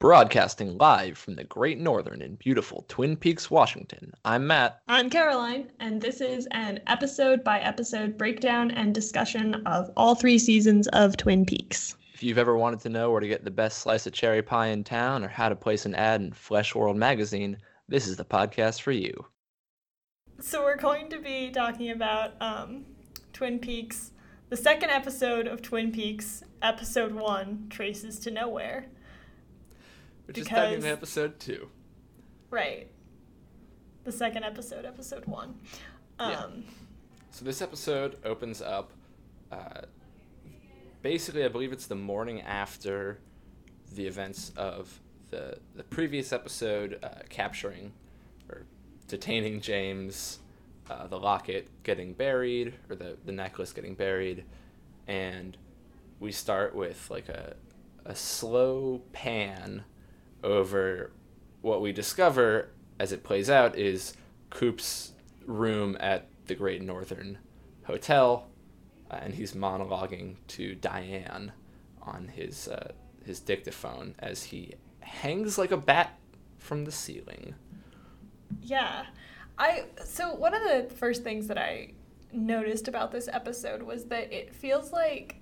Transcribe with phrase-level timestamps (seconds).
[0.00, 4.12] Broadcasting live from the Great Northern in beautiful Twin Peaks, Washington.
[4.24, 4.80] I'm Matt.
[4.86, 10.38] I'm Caroline, and this is an episode by episode breakdown and discussion of all three
[10.38, 11.96] seasons of Twin Peaks.
[12.14, 14.68] If you've ever wanted to know where to get the best slice of cherry pie
[14.68, 17.56] in town or how to place an ad in Flesh World magazine,
[17.88, 19.26] this is the podcast for you.
[20.38, 22.84] So, we're going to be talking about um,
[23.32, 24.12] Twin Peaks,
[24.48, 28.86] the second episode of Twin Peaks, episode one Traces to Nowhere.
[30.28, 31.70] Which is Because- technically episode two.
[32.50, 32.90] Right.
[34.04, 35.58] The second episode, episode one.
[36.18, 36.46] Um, Yeah.
[37.30, 38.92] So this episode opens up.
[39.50, 39.82] Uh,
[41.00, 43.20] basically, I believe it's the morning after
[43.94, 47.92] the events of the the previous episode, uh, capturing
[48.50, 48.66] or
[49.06, 50.40] detaining James,
[50.90, 54.44] uh, the locket getting buried or the the necklace getting buried,
[55.06, 55.56] and
[56.20, 57.56] we start with like a
[58.04, 59.84] a slow pan
[60.48, 61.12] over
[61.60, 64.14] what we discover as it plays out is
[64.50, 65.12] Coop's
[65.46, 67.38] room at the Great Northern
[67.84, 68.46] Hotel,
[69.10, 71.52] uh, and he's monologuing to Diane
[72.02, 72.92] on his uh,
[73.24, 76.18] his dictaphone as he hangs like a bat
[76.56, 77.54] from the ceiling.
[78.62, 79.06] Yeah.
[79.58, 81.92] I so one of the first things that I
[82.32, 85.36] noticed about this episode was that it feels like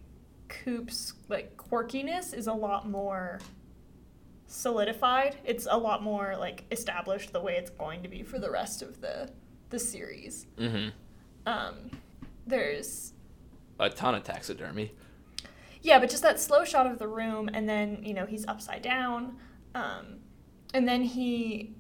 [0.49, 3.41] Coop's like quirkiness is a lot more
[4.47, 5.37] solidified.
[5.45, 8.83] It's a lot more like established the way it's going to be for the rest
[8.83, 9.31] of the
[9.71, 10.47] the series.
[10.59, 10.89] Mm-hmm.
[11.47, 11.91] Um
[12.47, 13.13] there's
[13.79, 14.93] A ton of taxidermy.
[15.83, 18.83] Yeah, but just that slow shot of the room, and then you know he's upside
[18.83, 19.37] down,
[19.75, 20.19] um,
[20.75, 21.75] and then he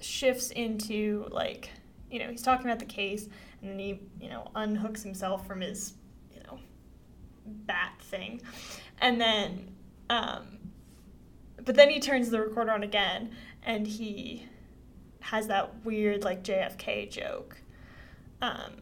[0.00, 1.70] shifts into like
[2.10, 3.28] you know he's talking about the case,
[3.62, 5.94] and then he you know unhooks himself from his
[6.34, 6.58] you know
[7.46, 8.42] bat thing,
[9.00, 9.70] and then
[10.10, 10.57] um,
[11.68, 13.30] but then he turns the recorder on again,
[13.62, 14.46] and he
[15.20, 17.58] has that weird like JFK joke.
[18.40, 18.72] Um,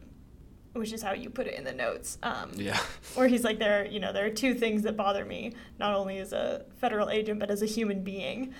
[0.73, 2.17] which is how you put it in the notes.
[2.23, 2.79] Um, Yeah.
[3.15, 6.19] where he's like there you know there are two things that bother me not only
[6.19, 8.53] as a federal agent but as a human being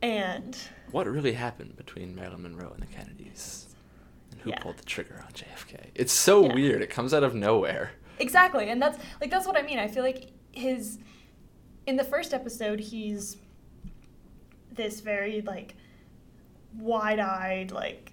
[0.00, 0.56] and
[0.92, 3.66] What really happened between Marilyn Monroe and the Kennedys?
[4.30, 4.60] And who Yeah.
[4.60, 5.90] pulled the trigger on JFK?
[5.96, 6.54] It's so Yeah.
[6.54, 6.80] weird.
[6.82, 7.90] It comes out of nowhere.
[8.20, 10.98] exactly and that's like that's what i mean i feel like his
[11.88, 13.36] in the first episode he's
[14.74, 15.74] this very like
[16.78, 18.12] wide-eyed like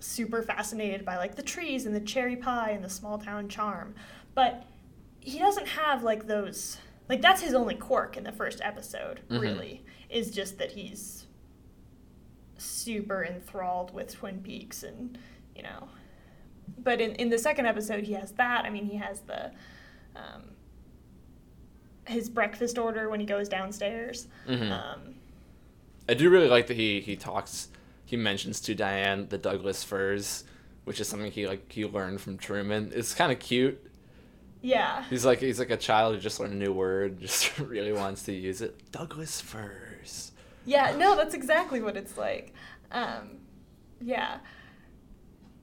[0.00, 3.94] super fascinated by like the trees and the cherry pie and the small town charm
[4.34, 4.64] but
[5.20, 9.40] he doesn't have like those like that's his only quirk in the first episode Mhm.
[9.40, 11.26] really is just that he's
[12.58, 15.16] super enthralled with twin peaks and
[15.54, 15.88] you know
[16.78, 19.50] but in, in the second episode he has that i mean he has the
[20.16, 20.42] um,
[22.06, 24.70] his breakfast order when he goes downstairs Mhm.
[24.72, 25.14] um,
[26.08, 27.68] I do really like that he he talks
[28.04, 30.44] he mentions to Diane the Douglas firs,
[30.84, 32.90] which is something he like he learned from Truman.
[32.94, 33.80] It's kind of cute.
[34.60, 37.92] yeah He's like he's like a child who just learned a new word, just really
[37.92, 38.90] wants to use it.
[38.92, 40.32] Douglas firs.
[40.64, 42.52] yeah no that's exactly what it's like
[42.90, 43.38] um,
[44.00, 44.38] yeah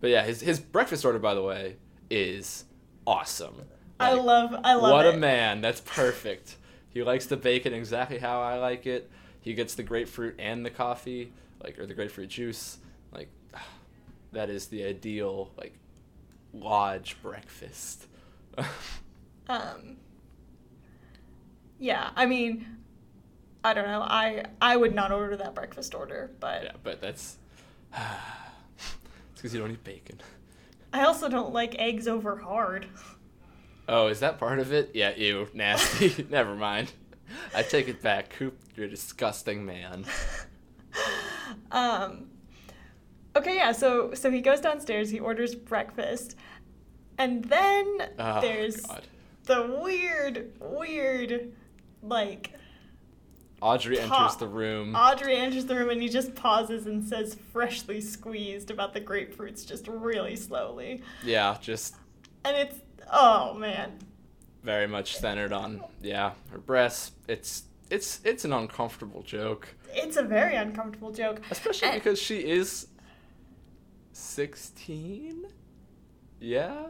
[0.02, 1.76] But yeah, his his breakfast order by the way
[2.10, 2.66] is
[3.06, 3.56] awesome.
[4.00, 5.62] i love i love what it a man.
[5.62, 6.56] That's perfect.
[6.90, 9.12] He likes the bacon exactly how I like it.
[9.42, 11.32] He gets the grapefruit and the coffee,
[11.64, 12.78] like or the grapefruit juice.
[13.12, 13.30] Like
[14.32, 15.74] that is the ideal like
[16.54, 18.08] lodge breakfast.
[19.48, 19.98] um,
[21.80, 22.66] yeah i mean
[23.64, 27.38] i don't know i i would not order that breakfast order but yeah, but that's
[27.94, 28.92] it's
[29.36, 30.20] because you don't eat bacon.
[30.94, 32.86] i also don't like eggs over hard
[33.92, 34.92] Oh, is that part of it?
[34.94, 36.24] Yeah, ew, nasty.
[36.30, 36.92] Never mind.
[37.56, 38.30] I take it back.
[38.32, 40.06] Coop, you're a disgusting man.
[41.72, 42.28] um
[43.36, 46.36] okay yeah so so he goes downstairs he orders breakfast
[47.18, 49.04] and then Oh, there's God.
[49.46, 51.52] the weird weird
[52.02, 52.54] like
[53.62, 54.96] Audrey Pa- enters the room.
[54.96, 59.66] audrey enters the room and he just pauses and says freshly squeezed about the grapefruits
[59.68, 61.96] just really slowly yeah, just
[62.46, 62.76] and it's
[63.12, 63.92] oh man
[64.64, 67.12] very much centered on yeah her breasts.
[67.28, 72.38] It's it's it's an uncomfortable joke, it's a very uncomfortable joke especially And- because she
[72.38, 72.88] is
[74.12, 75.46] sixteen.
[76.42, 76.88] Yeah.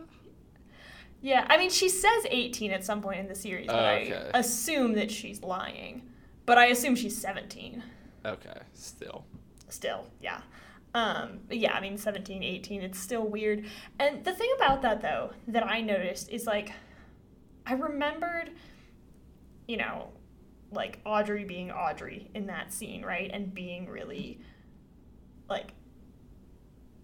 [1.21, 4.29] yeah i mean she says 18 at some point in the series but Oh, okay.
[4.31, 6.03] i assume that she's lying
[6.45, 7.81] but i assume she's 17
[8.25, 8.59] Okay.
[8.75, 9.25] Still.
[9.69, 10.41] still yeah
[10.93, 13.65] um yeah i mean 17 18 it's still weird
[13.99, 16.71] and the thing about that though that i noticed is like
[17.69, 18.51] i remembered
[19.67, 20.09] you know
[20.71, 23.29] like Audrey being Audrey in that scene, right?
[23.33, 24.39] And being really
[25.49, 25.73] like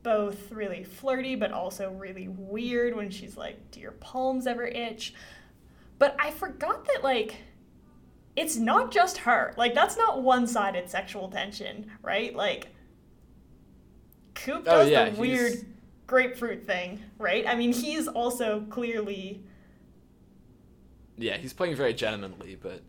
[0.04, 5.14] both really flirty but also really weird when she's like, "Do your palms ever itch?"
[5.98, 7.36] But I forgot that like
[8.36, 9.54] it's not just her.
[9.58, 12.36] Like that's not one-sided sexual tension, right?
[12.36, 12.68] Like
[14.36, 15.66] Coop Oh, does yeah, the weird
[16.06, 17.48] grapefruit thing, right?
[17.48, 19.44] I mean, he's also clearly
[21.18, 22.82] Yeah, he's playing very gentlemanly, but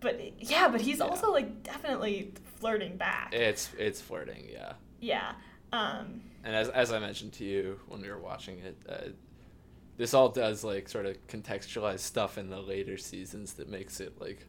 [0.00, 1.04] but yeah, but he's Yeah.
[1.04, 3.32] also like definitely flirting back.
[3.34, 4.74] it's it's flirting, yeah.
[5.00, 5.32] yeah.
[5.72, 9.10] Um And as as I mentioned to you when we were watching it, uh,
[9.96, 14.20] this all does like sort of contextualize stuff in the later seasons that makes it
[14.20, 14.46] like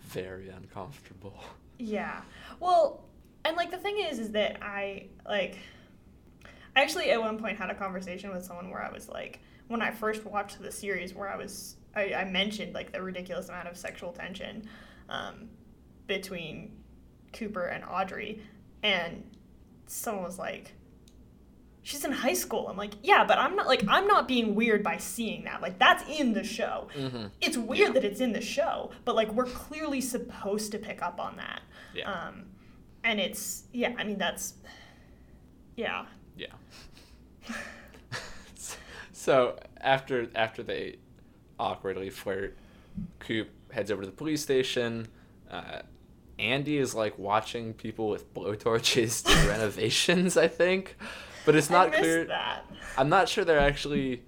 [0.00, 1.42] very uncomfortable.
[1.78, 2.22] Yeah.
[2.58, 3.04] Well,
[3.44, 5.58] and like the thing is, is that I like.
[6.74, 9.80] I actually at one point had a conversation with someone where I was like, when
[9.82, 13.68] I first watched the series, where I was, I, I mentioned like the ridiculous amount
[13.68, 14.68] of sexual tension
[15.08, 15.48] um,
[16.06, 16.76] between
[17.32, 18.42] Cooper and Audrey,
[18.82, 19.24] and
[19.86, 20.74] someone was like,
[21.82, 22.68] she's in high school.
[22.68, 25.62] I'm like, yeah, but I'm not like I'm not being weird by seeing that.
[25.62, 26.88] Like that's in the show.
[26.96, 27.26] Mm-hmm.
[27.40, 31.18] It's weird that it's in the show, but like we're clearly supposed to pick up
[31.18, 31.62] on that.
[31.94, 32.12] Yeah.
[32.12, 32.46] Um,
[33.04, 34.54] and it's yeah, I mean that's
[35.76, 36.06] yeah.
[36.36, 36.48] Yeah.
[39.12, 40.96] so after after they
[41.58, 42.56] awkwardly flirt,
[43.18, 45.08] Coop heads over to the police station.
[45.50, 45.80] Uh,
[46.38, 50.96] Andy is like watching people with blowtorches do renovations, I think,
[51.44, 52.24] but it's not clear.
[52.24, 52.64] that.
[52.96, 54.22] I'm not sure they're actually.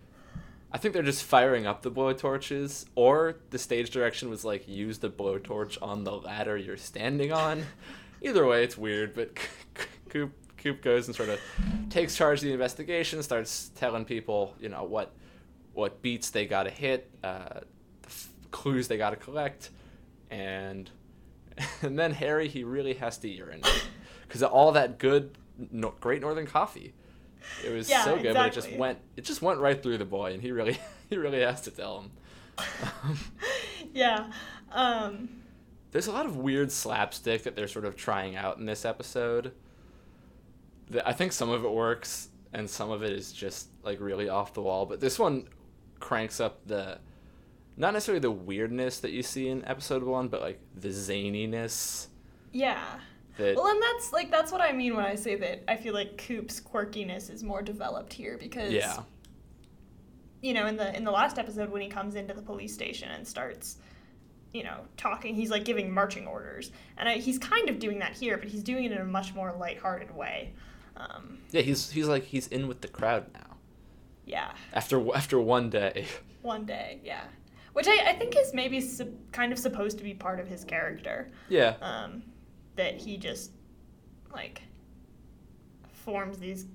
[0.71, 4.99] I think they're just firing up the blowtorches, or the stage direction was like use
[4.99, 7.65] the blowtorch on the ladder you're standing on.
[8.23, 9.15] Either way, it's weird.
[9.15, 9.31] But
[10.09, 11.41] Coop Coop goes and sort of
[11.91, 15.13] takes charge of the investigation, starts telling people, you know, what
[15.79, 17.61] what beats they got to hit, uh,
[18.03, 19.71] the f- clues they got to collect,
[20.29, 20.91] and
[21.83, 23.65] and then Harry he really has to urinate
[24.27, 25.39] because all that good,
[25.71, 26.95] no, great Northern coffee.
[27.65, 30.05] It was Yeah, so good, but it just went it just went right through the
[30.05, 30.79] boy, and he really
[31.11, 32.11] he really has to tell him.
[33.95, 34.33] yeah.
[34.73, 35.29] Um,
[35.93, 39.53] There's a lot of weird slapstick that they're sort of trying out in this episode.
[41.07, 44.55] I think some of it works, and some of it is just like really off
[44.55, 44.85] the wall.
[44.85, 45.47] But this one
[46.01, 46.99] cranks up the
[47.77, 52.09] not necessarily the weirdness that you see in episode one, but like the zaniness
[52.53, 52.85] yeah.
[53.37, 55.95] that Well, and that's like that's what I mean when I say that I feel
[55.95, 58.99] like Coop's quirkiness is more developed here because yeah.
[60.43, 63.11] you know in the in the last episode when he comes into the police station
[63.11, 63.79] and starts
[64.53, 66.73] you know talking he's like giving marching orders.
[66.97, 69.35] And I, he's kind of doing that here but he's doing it in a much
[69.35, 70.53] more lighthearted way.
[70.97, 73.48] Um, yeah he's he's like he's in with the crowd now
[74.29, 74.53] yeah.
[74.73, 76.07] After after one day.
[76.43, 77.25] one day yeah.
[77.73, 78.83] Which I, I think is maybe
[79.33, 81.29] kind of supposed to be part of his character.
[81.49, 82.23] Yeah, um,
[82.77, 83.53] that he just
[84.33, 84.63] like
[85.93, 86.67] forms these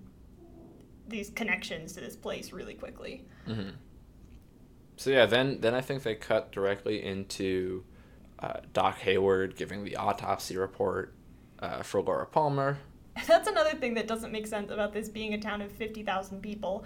[1.08, 3.26] these connections to this place really quickly.
[3.46, 3.70] Hmm
[4.96, 7.84] So yeah, then then I think they cut directly into
[8.40, 11.14] uh, Doc Hayward giving the autopsy report
[11.60, 12.78] uh, for Laura Palmer.
[13.28, 16.84] That's another thing that doesn't make sense about this being a town of 50,000 people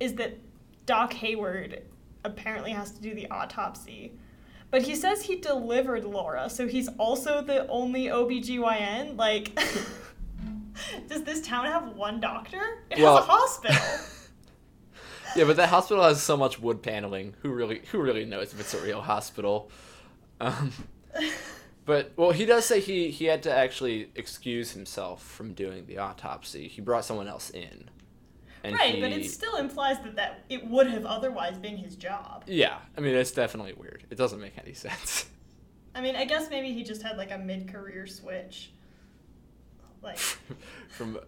[0.00, 0.38] is that
[0.86, 1.82] Doc Hayward
[2.24, 4.12] apparently has to do the autopsy.
[4.70, 9.16] But he says he delivered Laura, so he's also the only OBGYN?
[9.16, 9.54] Like,
[11.08, 12.84] does this town have one doctor?
[12.90, 14.06] It Well- has a hospital.
[15.36, 17.34] Yeah, but that hospital has so much wood paneling.
[17.42, 19.70] Who really who really knows if it's a real hospital?
[20.40, 20.72] Um,
[21.84, 25.98] but well, he does say he he had to actually excuse himself from doing the
[25.98, 26.66] autopsy.
[26.66, 27.90] He brought someone else in.
[28.62, 31.96] And right, he, but it still implies that, that it would have otherwise been his
[31.96, 32.44] job.
[32.46, 34.04] Yeah, I mean it's definitely weird.
[34.10, 35.26] It doesn't make any sense.
[35.94, 38.70] I mean, I guess maybe he just had like a mid career switch.
[40.02, 40.18] Like,
[40.88, 41.18] from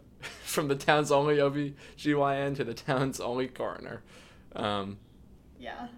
[0.44, 4.02] from the town's only OBGYN to the town's only coroner.
[4.54, 4.98] Um,
[5.58, 5.88] yeah,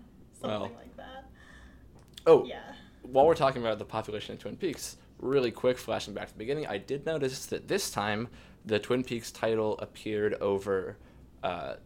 [0.40, 0.70] something Well.
[0.76, 1.26] like that.
[2.26, 2.62] oh, Yeah.
[3.02, 6.38] while we're talking about the population of Twin Peaks, really quick flashing back to the
[6.38, 8.28] beginning, I did notice that this time
[8.64, 10.96] the Twin Peaks title appeared over
[11.44, 11.76] uh,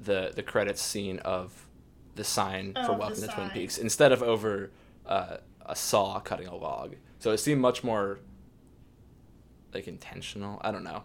[0.00, 1.68] the the credits scene of
[2.14, 3.50] the sign Oh, for Welcome to Twin.
[3.50, 4.70] Peaks instead of over
[5.04, 6.94] uh, a saw cutting a log.
[7.18, 8.20] So it seemed much more
[9.74, 10.60] like intentional.
[10.62, 11.02] I don't know.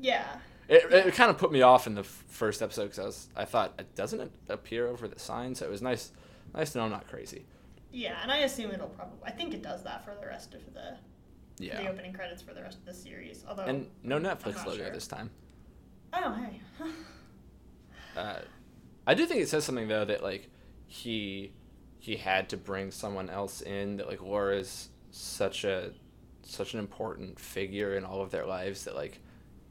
[0.00, 0.24] Yeah.
[0.68, 3.28] It, it kind of put me off in the f- first episode because I was
[3.36, 5.54] I thought "Uh, doesn't it appear over the sign?
[5.54, 6.12] So it was nice
[6.54, 7.44] nice to know I'm not crazy.
[7.92, 9.18] Yeah, and I assume it'll probably.
[9.24, 10.96] I think it does that for the rest of the
[11.58, 11.82] yeah.
[11.82, 13.44] the opening credits for the rest of the series.
[13.48, 13.64] Although.
[13.64, 14.90] And no Netflix logo sure.
[14.90, 15.30] this time.
[16.12, 16.60] oh hey.
[18.16, 18.40] Uh,
[19.06, 20.48] I do think it says something though that like
[20.86, 21.52] he
[21.98, 25.90] he had to bring someone else in that like Laura's such a
[26.42, 29.20] such an important figure in all of their lives that like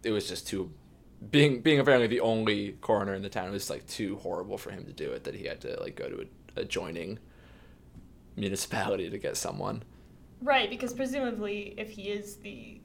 [0.03, 0.71] it was just too
[1.31, 4.69] being being apparently the only coroner in the town it was like too horrible for
[4.71, 7.19] him to do it that he had to like go to a adjoining
[8.35, 9.83] municipality to get someone.
[10.41, 12.81] Right, because presumably if he is the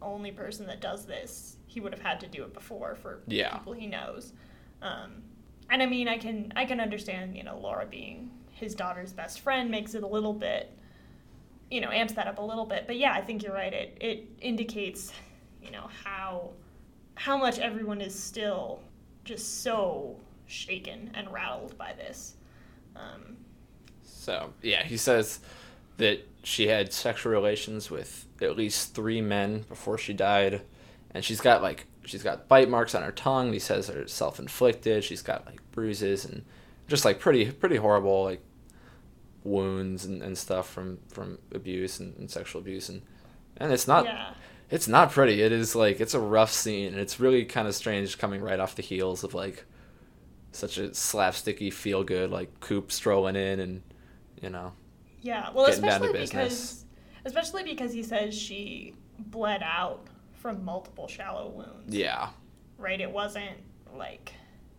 [0.00, 3.56] only person that does this, he would have had to do it before for Yeah.
[3.56, 4.32] people he knows.
[4.82, 5.22] Um,
[5.70, 9.40] and I mean, I can I can understand you know Laura being his daughter's best
[9.40, 10.70] friend makes it a little bit,
[11.70, 12.86] you know, amps that up a little bit.
[12.86, 13.72] But yeah, I think you're right.
[13.72, 15.12] It it indicates,
[15.62, 16.50] you know, how
[17.14, 18.80] how much everyone is still
[19.24, 22.34] just so shaken and rattled by this.
[22.96, 23.36] Um,
[24.02, 25.40] So yeah, he says
[25.98, 30.62] that she had sexual relations with at least three men before she died,
[31.12, 33.52] and she's got like she's got bite marks on her tongue.
[33.52, 35.04] He says they're self inflicted.
[35.04, 36.44] She's got like bruises and
[36.88, 38.42] just like pretty pretty horrible like
[39.44, 43.02] wounds and, and stuff from from abuse and, and sexual abuse and
[43.56, 44.34] and it's not yeah.
[44.70, 45.42] it's not pretty.
[45.42, 46.88] It is like it's a rough scene.
[46.92, 49.64] and It's really kind of strange coming right off the heels of like
[50.52, 53.82] such a slapsticky feel good like Coop strolling in and
[54.40, 54.72] you know
[55.22, 56.34] Yeah, well, getting down to especially business.
[56.34, 56.84] because
[57.24, 60.06] especially because he says she bled out
[60.42, 61.94] from multiple shallow wounds.
[61.94, 62.30] yeah
[62.76, 63.00] Right?
[63.00, 63.56] It wasn't
[63.96, 64.32] like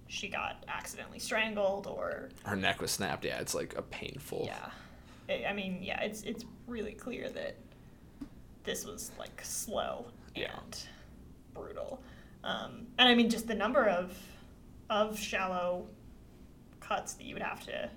[0.07, 3.23] she got accidentally strangled or her neck was snapped.
[3.23, 4.43] Yeah, it's like a painful.
[4.45, 4.69] yeah.
[5.29, 7.55] I- I mean, yeah, it's it's really clear that
[8.65, 10.05] this was like slow
[10.35, 10.59] and Yeah.
[11.53, 12.01] brutal.
[12.43, 14.17] Um, and I mean, just the number of
[14.89, 15.87] of shallow
[16.81, 17.89] cuts that you would have to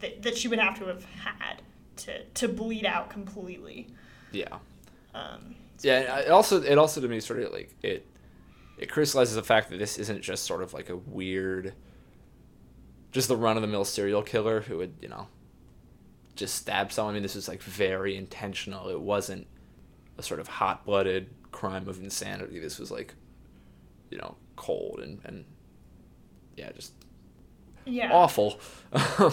[0.00, 1.60] that, that she would have to have had
[1.96, 3.88] to to bleed out completely.
[4.30, 4.58] Yeah.
[5.12, 6.18] Um, Yeah.
[6.20, 8.06] It also it also to me sort of like it
[8.78, 11.74] it crystallizes the fact that this isn't just sort of like a weird,
[13.12, 15.28] just the run of the mill serial killer who would you know
[16.34, 17.14] just stab someone.
[17.14, 18.88] I mean, this was like very intentional.
[18.88, 19.46] It wasn't
[20.18, 22.58] a sort of hot blooded crime of insanity.
[22.58, 23.14] This was like,
[24.10, 25.44] you know, cold and and
[26.56, 26.92] yeah, just
[27.84, 28.10] yeah.
[28.12, 28.58] awful.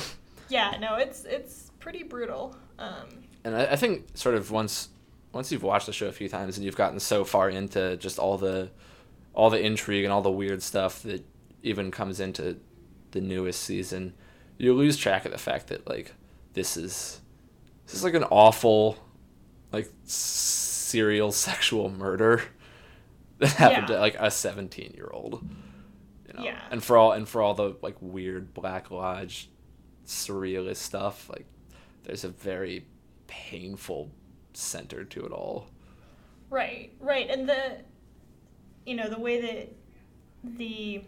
[0.50, 2.56] Yeah, no, it's it's pretty brutal.
[2.80, 3.08] Um,
[3.44, 4.90] and I, I think sort of once
[5.32, 8.20] once you've watched the show a few times and you've gotten so far into just
[8.20, 8.70] all the
[9.34, 11.24] all the intrigue and all the weird stuff that
[11.64, 12.58] even comes into
[13.12, 14.14] the newest season,
[14.58, 16.14] you lose track of the fact that like
[16.54, 17.22] this is
[17.86, 18.98] this is like an awful
[19.72, 22.42] like serial sexual murder
[23.38, 23.96] that happened Yeah.
[23.96, 25.42] to like a 17 year old
[26.28, 26.60] you know Yeah.
[26.72, 29.50] and for all and for all the like weird black lodge
[30.06, 31.46] surrealist stuff like
[32.04, 32.86] there's a very
[33.28, 34.10] painful
[34.60, 35.68] center to it all
[36.50, 37.30] Right, right.
[37.30, 37.78] And the
[38.86, 41.04] you know, the way that the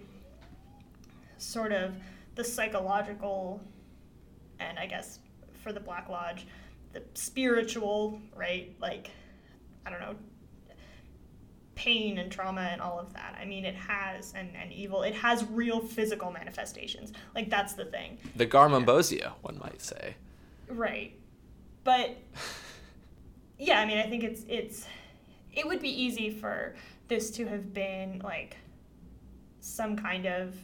[1.37, 1.95] sort of
[2.35, 3.59] the psychological
[4.59, 5.19] and I guess
[5.63, 6.45] for the Black Lodge,
[6.93, 8.75] the spiritual, right?
[8.79, 9.09] Like
[9.85, 10.15] I don't know,
[11.73, 13.35] pain and trauma and all of that.
[13.41, 17.13] I mean, it has and, and evil, it has real physical manifestations.
[17.33, 18.19] Like that's the thing.
[18.35, 20.15] the garmonbozia one might say
[20.67, 21.17] Right.
[21.83, 22.15] But
[23.61, 24.85] yeah, I mean, I think it's it's
[25.53, 26.75] it would be easy for
[27.07, 28.57] this to have been like
[29.59, 30.55] some kind of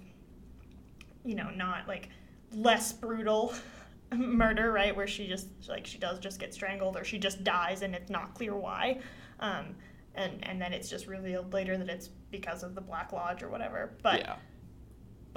[1.23, 2.09] you know, not like
[2.53, 3.53] less brutal
[4.15, 4.95] murder, right?
[4.95, 8.09] Where she just like she does just get strangled or she just dies and it's
[8.09, 8.99] not clear why.
[9.39, 9.75] Um
[10.15, 13.49] and and then it's just revealed later that it's because of the Black Lodge or
[13.49, 13.93] whatever.
[14.01, 14.35] But yeah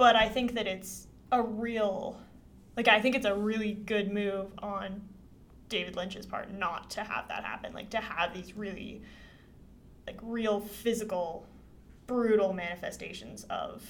[0.01, 2.19] but I think that it's a real,
[2.75, 4.99] like I think it's a really good move on
[5.71, 9.01] David Lynch's part not to have that happen, like to have these really,
[10.05, 11.47] like real physical,
[12.05, 13.83] brutal manifestations of,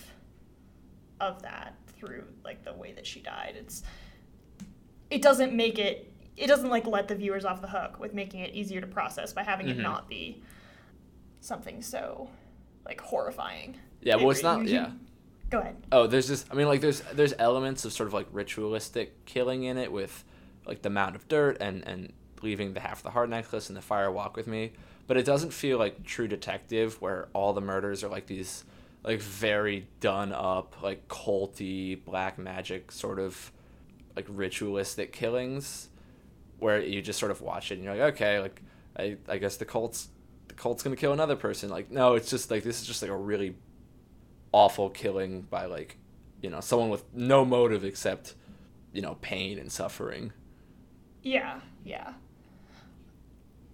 [1.20, 3.56] of that through like the way that she died.
[3.58, 3.84] It's,
[5.10, 8.40] it doesn't make it, it doesn't like let the viewers off the hook with making
[8.42, 9.72] it easier to process by having Mhm.
[9.72, 10.42] it not be
[11.42, 12.30] something so
[12.86, 13.76] like horrifying.
[14.02, 14.92] yeah well it's not you- yeah
[15.50, 15.76] Go ahead.
[15.92, 19.64] Oh, there's just I mean like there's there's elements of sort of like ritualistic killing
[19.64, 20.24] in it with
[20.66, 23.82] like the mound of dirt and and leaving the half the heart necklace and the
[23.82, 24.72] fire walk with me,
[25.08, 28.64] but it doesn't feel like True Detective where all the murders are like these
[29.04, 33.52] like very done up like culty black magic sort of
[34.16, 35.90] like ritualistic killings
[36.60, 38.62] where you just sort of watch it and you're like okay like
[38.98, 40.10] I I guess the cult's
[40.48, 41.70] the cult's gonna kill another person.
[41.70, 43.56] Like no it's just like this is just like a really
[44.52, 45.98] awful killing by like
[46.42, 48.36] you know someone with no motive except
[48.92, 50.34] you know pain and suffering
[51.24, 52.14] Yeah, yeah.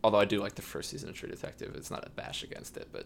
[0.03, 2.77] although i do like the first season of true detective it's not a bash against
[2.77, 3.05] it but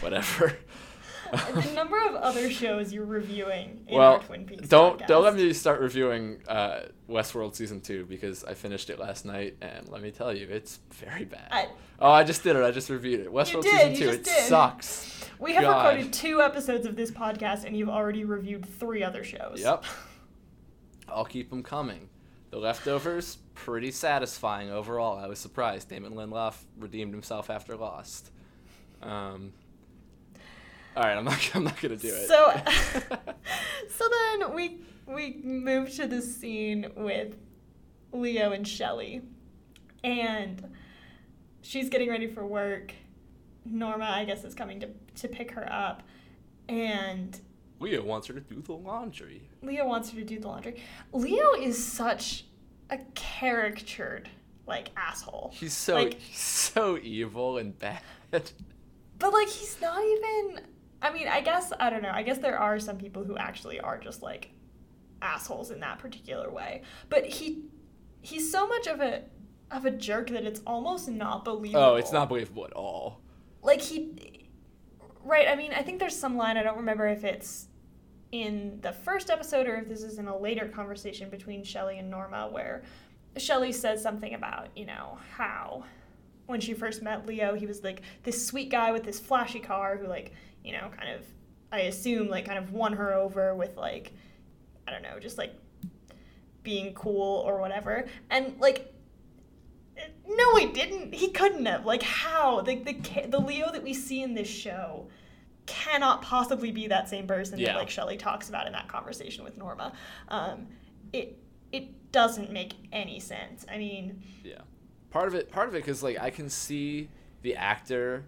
[0.00, 0.56] whatever
[1.32, 5.06] the number of other shows you're reviewing in well, our Twin Peaks don't podcast.
[5.06, 9.56] don't let me start reviewing uh, Westworld season two because I finished it last night
[9.60, 11.48] and let me tell you, it's very bad.
[11.50, 11.68] I-
[12.00, 12.64] oh, I just did it.
[12.64, 13.32] I just reviewed it.
[13.32, 14.08] Westworld did, season two.
[14.14, 14.44] It did.
[14.48, 15.24] sucks.
[15.38, 15.94] We have God.
[15.94, 19.60] recorded two episodes of this podcast, and you've already reviewed three other shows.
[19.60, 19.84] Yep.
[21.08, 22.08] I'll keep them coming.
[22.50, 25.18] The leftovers, pretty satisfying overall.
[25.18, 25.88] I was surprised.
[25.88, 28.32] Damon Lindelof redeemed himself after Lost.
[29.02, 29.52] Um,
[30.96, 31.50] all right, I'm not.
[31.54, 32.26] I'm not gonna do it.
[32.26, 32.60] So,
[33.88, 37.36] so then we we move to the scene with
[38.12, 39.22] Leo and Shelly,
[40.02, 40.74] and
[41.62, 42.92] she's getting ready for work.
[43.64, 46.02] Norma, I guess, is coming to to pick her up,
[46.68, 47.40] and
[47.80, 49.48] Leo wants her to do the laundry.
[49.62, 50.82] Leo wants her to do the laundry.
[51.12, 52.44] Leo is such
[52.90, 54.28] a caricatured
[54.66, 55.50] like asshole.
[55.54, 58.00] He's so Like- he's so evil and bad.
[59.18, 60.60] But like he's not even
[61.02, 62.10] I mean, I guess I don't know.
[62.12, 64.50] I guess there are some people who actually are just like
[65.22, 66.82] assholes in that particular way.
[67.08, 67.64] But he
[68.22, 69.22] he's so much of a
[69.70, 71.82] of a jerk that it's almost not believable.
[71.84, 73.20] Oh, it's not believable at all.
[73.62, 74.48] like he
[75.22, 77.68] right i mean i think there's some line i don't remember if it's
[78.32, 82.08] in the first episode or if this is in a later conversation between Shelly and
[82.08, 82.82] Norma where
[83.36, 85.84] Shelly says something about, you know, how
[86.46, 89.96] when she first met Leo, he was like this sweet guy with this flashy car
[89.96, 90.32] who like,
[90.64, 91.24] you know, kind of
[91.72, 94.12] I assume like kind of won her over with like
[94.86, 95.54] I don't know, just like
[96.62, 98.06] being cool or whatever.
[98.30, 98.92] And like
[100.26, 101.14] no, he didn't.
[101.14, 101.84] He couldn't have.
[101.84, 102.62] Like, how?
[102.62, 105.08] The, the, the Leo that we see in this show
[105.70, 107.72] cannot possibly be that same person Yeah.
[107.72, 109.92] that, like, Shelly talks about in that conversation with Norma.
[110.28, 110.66] Um,
[111.12, 111.38] it,
[111.72, 113.64] it doesn't make any sense.
[113.72, 114.60] I mean, Yeah.
[115.10, 117.08] Part of it, part of it, because like I can see
[117.42, 118.24] the actor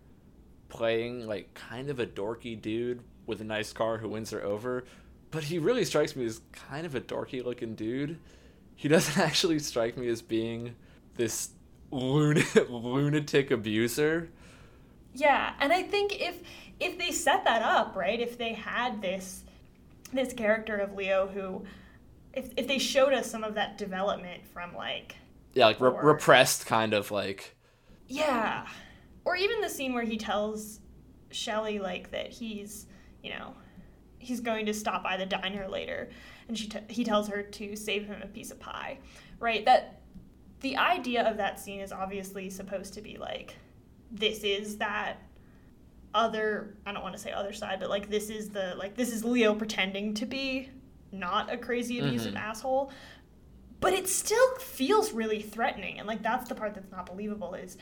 [0.69, 4.85] playing like kind of a dorky dude with a nice car who wins her over,
[5.31, 8.19] but he really strikes me as kind of a dorky looking dude.
[8.75, 10.75] He doesn't actually strike me as being
[11.17, 11.51] this
[11.93, 14.31] lunatic, lunatic abuser.
[15.15, 16.43] Yeah, and I think if
[16.83, 19.45] if they set that up, right, if they had this
[20.13, 21.65] this character of Leo who
[22.35, 25.17] if if they showed us some of that development from like
[25.55, 27.57] Yeah, like re- repressed kind of like.
[28.09, 28.67] Yeah.
[29.25, 30.81] Or even the scene where he tells
[31.31, 32.87] Shelly like that he's,
[33.23, 33.55] you know,
[34.19, 36.11] he's going to stop by the diner later
[36.49, 38.99] and she t- he tells her to save him a piece of pie.
[39.39, 39.65] Right?
[39.65, 40.01] That
[40.61, 43.57] the idea of that scene is obviously supposed to be like
[44.11, 45.17] this is that
[46.15, 49.13] other I don't want to say other side, but like this is the like this
[49.13, 50.71] is Leo pretending to be
[51.11, 52.39] not a crazy abusive Mhm.
[52.41, 52.91] asshole.
[53.81, 57.77] But it still feels really threatening and like that's the part that's not believable is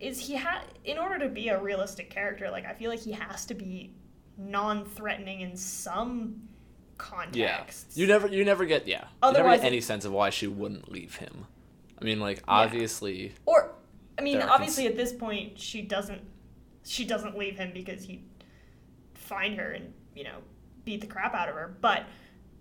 [0.00, 3.12] is he had in order to be a realistic character, like I feel like he
[3.12, 3.92] has to be
[4.36, 6.48] non-threatening in some
[6.98, 7.86] context.
[7.94, 8.00] Yeah.
[8.00, 8.98] You never, you never get, yeah.
[8.98, 11.46] you never Otherwise get any sense of why she wouldn't leave him.
[12.00, 13.72] I mean, like obviously, Or
[14.18, 16.22] I mean, obviously cons- at this point she doesn't
[16.84, 18.24] she doesn't leave him because he'd
[19.14, 20.38] find her and, you know,
[20.84, 21.76] beat the crap out of her.
[21.80, 22.04] But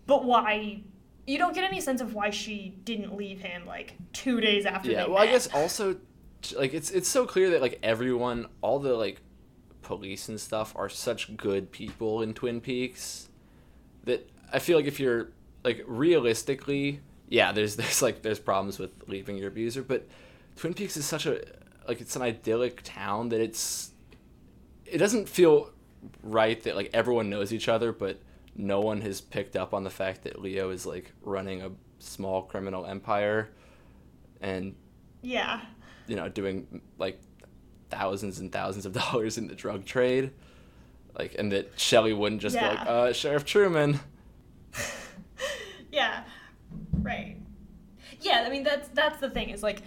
[0.05, 0.81] but why
[1.25, 4.91] you don't get any sense of why she didn't leave him like two days after
[4.91, 5.07] yeah.
[5.07, 5.97] Well, I guess also,
[6.57, 9.21] like it's it's so clear that like everyone, all the like
[9.81, 13.29] police and stuff are such good people in Twin Peaks
[14.05, 15.29] that I feel like if you're
[15.63, 20.07] like realistically, yeah, there's there's like there's problems with leaving your abuser, but
[20.57, 21.41] Twin Peaks is such a
[21.88, 23.91] like it's an idyllic town that it's
[24.93, 25.71] it doesn't feel
[26.21, 28.19] right that like everyone knows each other, but
[28.56, 32.43] no one has picked up on the fact that Leo is like running a small
[32.43, 33.49] criminal empire
[34.41, 34.75] and
[35.21, 35.62] Yeah.
[36.08, 37.19] you know doing like
[37.89, 40.32] thousands and thousands of dollars in the drug trade
[41.17, 43.99] like and that Shelly wouldn't just be like uh Sheriff Truman
[45.91, 46.23] yeah.
[47.01, 47.38] Right.
[48.21, 49.82] Yeah, I mean that's that's the thing is like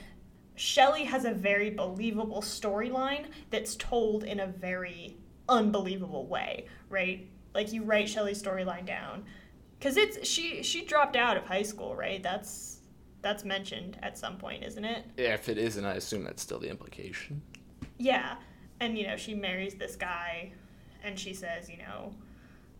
[0.56, 5.16] Shelly has a very believable storyline that's told in a very
[5.48, 7.28] unbelievable way, right?
[7.54, 9.24] Like you write Shelly's storyline down
[9.80, 12.22] cuz it's she she dropped out of high school, right?
[12.22, 12.80] That's
[13.22, 15.04] that's mentioned at some point, isn't it?
[15.16, 17.42] yeah if it isn't I assume that's still the implication
[17.98, 18.36] Yeah.
[18.80, 20.52] And you know, she marries this guy
[21.02, 22.12] and she says, you know,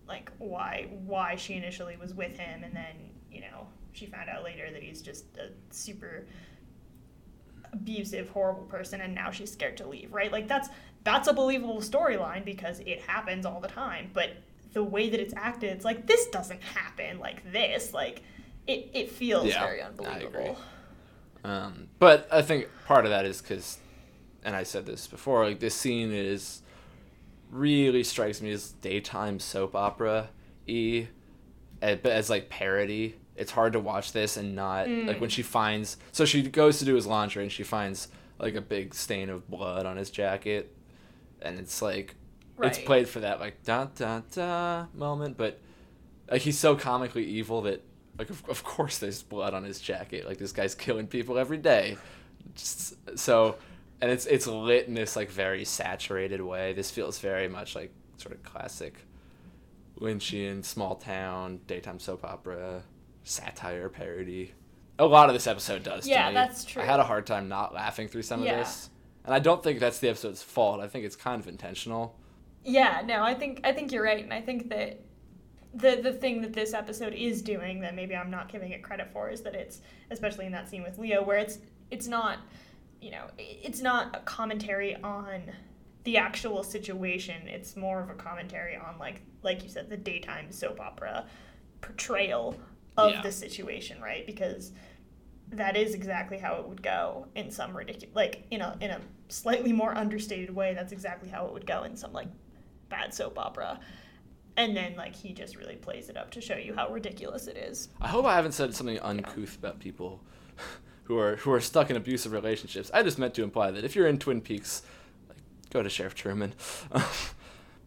[0.09, 2.95] like why why she initially was with him and then,
[3.31, 6.27] you know, she found out later that he's just a super
[7.77, 10.33] abusive, horrible person and now she's scared to leave, right?
[10.33, 10.69] Like that's
[11.05, 14.31] that's a believable storyline because it happens all the time, but
[14.73, 17.95] the way that it's acted, it's like this doesn't happen like this.
[17.95, 18.23] Like
[18.67, 20.59] it, it feels Yeah, very unbelievable.
[21.45, 23.79] um but I think part of that is cuz
[24.45, 26.63] and I said this before like this scene is
[27.51, 30.29] really strikes me as daytime soap opera
[30.67, 31.07] e,
[31.81, 33.17] but as like parody.
[33.37, 35.33] It's hard to watch this and not like when mm.
[35.33, 35.99] she finds.
[36.13, 39.49] So she goes to do his laundry and she finds like a big stain of
[39.49, 40.75] blood on his jacket,
[41.43, 42.15] and it's like
[42.63, 45.61] it's played for that like da da da moment, but
[46.31, 47.83] like he's so comically evil that
[48.19, 50.27] like of, of course there's blood on his jacket.
[50.27, 51.99] Like this guy's killing people every day.
[52.55, 53.57] Just, so
[54.01, 56.73] and it's it's lit in this like very saturated way.
[56.73, 58.95] This feels very much like sort of classic
[60.01, 62.83] Lynchian small town daytime soap opera
[63.27, 64.53] satire parody.
[64.99, 66.07] A lot of this episode does.
[66.09, 66.81] Yeah, that's true.
[66.83, 68.53] I had a hard time not laughing through some Yeah.
[68.53, 68.89] of this,
[69.25, 70.81] and I don't think that's the episode's fault.
[70.81, 72.19] I think it's kind of intentional.
[72.65, 75.01] Yeah, no, I think I think you're right, and I think that
[75.75, 79.11] the the thing that this episode is doing that maybe I'm not giving it credit
[79.13, 81.59] for is that it's especially in that scene with Leo where it's
[81.91, 82.39] it's not
[83.03, 85.43] you know it's not a commentary on
[86.05, 87.47] the actual situation.
[87.49, 91.27] It's more of a commentary on like like you said the daytime soap opera
[91.83, 92.57] portrayal
[92.97, 93.23] of Yeah.
[93.23, 94.27] the situation, right?
[94.27, 94.73] Because
[95.49, 99.01] that is exactly how it would go in some ridiculous like in a in a
[99.29, 102.27] slightly more understated way that's exactly how it would go in some like
[102.89, 103.79] bad soap opera
[104.57, 107.57] and then like he just really plays it up to show you how ridiculous it
[107.57, 110.21] is I hope I haven't said something uncouth about people
[111.05, 112.91] who are who are stuck in abusive relationships.
[112.93, 114.83] I just meant to imply that if you're in Twin Peaks,
[115.29, 115.39] like,
[115.71, 116.55] go to Sheriff Truman.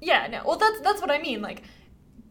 [0.02, 1.64] yeah no well that's that's what i mean like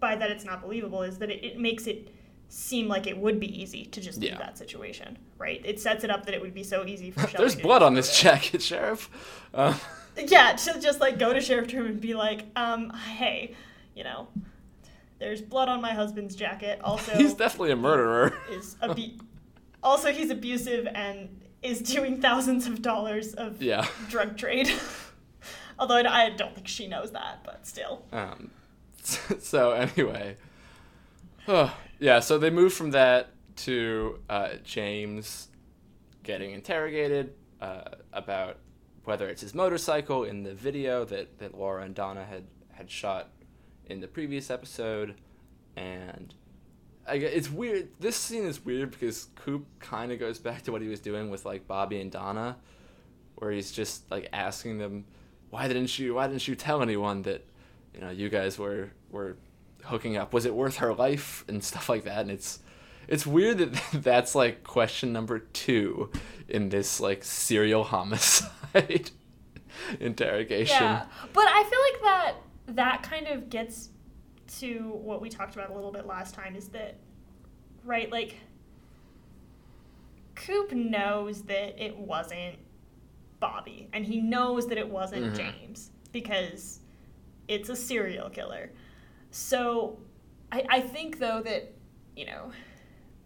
[0.01, 2.09] by that it's not believable is that it, it makes it
[2.49, 4.39] seem like it would be easy to just leave Yeah.
[4.39, 7.33] that situation right it sets it up that it would be so easy for Shelly
[7.39, 9.11] There's blood on this to- jacket, Sheriff.
[9.55, 9.77] Uh,
[10.27, 13.55] yeah to just like go to sheriff truman and be like um hey
[13.95, 14.27] you know
[15.21, 18.35] there's blood on my husband's jacket also he's definitely a murderer.
[18.51, 19.13] is abu-
[19.83, 21.29] also he's abusive and
[21.63, 23.87] is doing thousands of dollars of Yeah.
[24.09, 24.71] drug trade.
[25.79, 28.05] Although I I don't think she knows that, but still.
[28.13, 28.51] Um,
[29.03, 30.37] so anyway,
[31.99, 32.21] yeah.
[32.21, 35.49] So they move from that to uh, James
[36.23, 37.83] getting interrogated uh,
[38.13, 38.59] about
[39.05, 43.31] whether it's his motorcycle in the video that, that Laura and Donna had had shot
[43.87, 45.15] in the previous episode,
[45.77, 46.35] and
[47.09, 47.89] I, it's weird.
[47.99, 51.31] This scene is weird because Coop kind of goes back to what he was doing
[51.31, 52.59] with like Bobby and Donna,
[53.37, 55.07] where he's just like asking them,
[55.51, 56.15] "Why didn't you?
[56.15, 57.45] Why didn't you tell anyone that
[57.95, 59.37] you know you guys were were
[59.85, 60.33] hooking up?
[60.33, 62.61] Was it worth her life and stuff like that?" And it's
[63.07, 66.11] it's weird that that's like question number two
[66.49, 69.11] in this like serial homicide
[70.01, 70.83] interrogation.
[70.83, 72.35] Yeah, but I feel like that
[72.75, 73.91] that kind of gets
[74.59, 76.97] to what we talked about a little bit last time is that
[77.85, 78.37] right like
[80.35, 82.57] Coop knows that it wasn't
[83.41, 85.37] Bobby and he knows that it wasn't Mhm.
[85.37, 86.81] James because
[87.47, 88.71] it's a serial killer.
[89.31, 89.99] So
[90.53, 91.73] I, I think though that
[92.17, 92.51] you know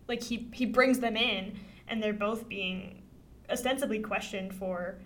[0.09, 3.03] like he he brings them in and they're both being
[3.51, 4.97] ostensibly questioned for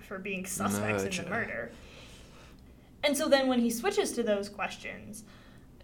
[0.00, 1.72] for being suspects in the murder.
[3.04, 5.24] And so then when he switches to those questions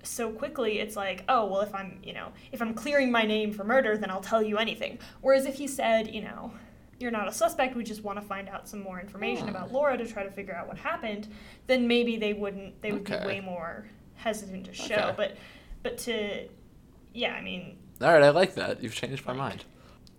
[0.05, 3.53] so quickly it's like, oh, well if I'm, you know, if I'm clearing my name
[3.53, 4.99] for murder, then I'll tell you anything.
[5.21, 6.53] Whereas if he said, you know,
[6.99, 9.51] you're not a suspect, we just want to find out some more information Hmm.
[9.55, 11.29] about Laura to try to figure out what happened,
[11.69, 13.21] then maybe they wouldn't they would Okay.
[13.21, 13.87] be way more
[14.23, 14.95] hesitant to show.
[14.95, 15.15] Okay.
[15.17, 15.37] But
[15.83, 16.49] but to
[17.15, 18.83] yeah, I mean, All right, I like that.
[18.83, 19.65] You've changed my mind.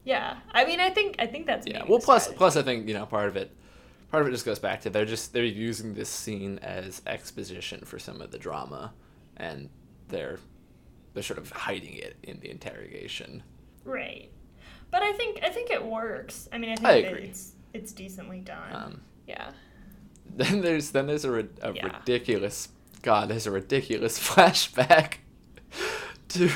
[0.03, 0.37] yeah.
[0.51, 1.83] I mean I think I think that's Yeah.
[1.87, 2.37] Well, plus strategy.
[2.37, 3.51] plus I think you know part of it
[4.11, 7.81] part of it just goes back to they're just they're using this scene as exposition
[7.85, 8.93] for some of the drama,
[9.37, 9.69] and
[10.09, 10.39] they're
[11.13, 13.43] they're sort of hiding it in the interrogation.
[13.85, 14.29] Right.
[14.91, 16.47] But I think I think it works.
[16.51, 18.75] I mean, I think I it's it's decently done.
[18.75, 19.51] Um, yeah.
[20.35, 21.85] then there's then there's a, a Yeah.
[21.99, 22.69] ridiculous
[23.03, 23.29] God.
[23.29, 25.15] There's a ridiculous flashback
[26.29, 26.49] to.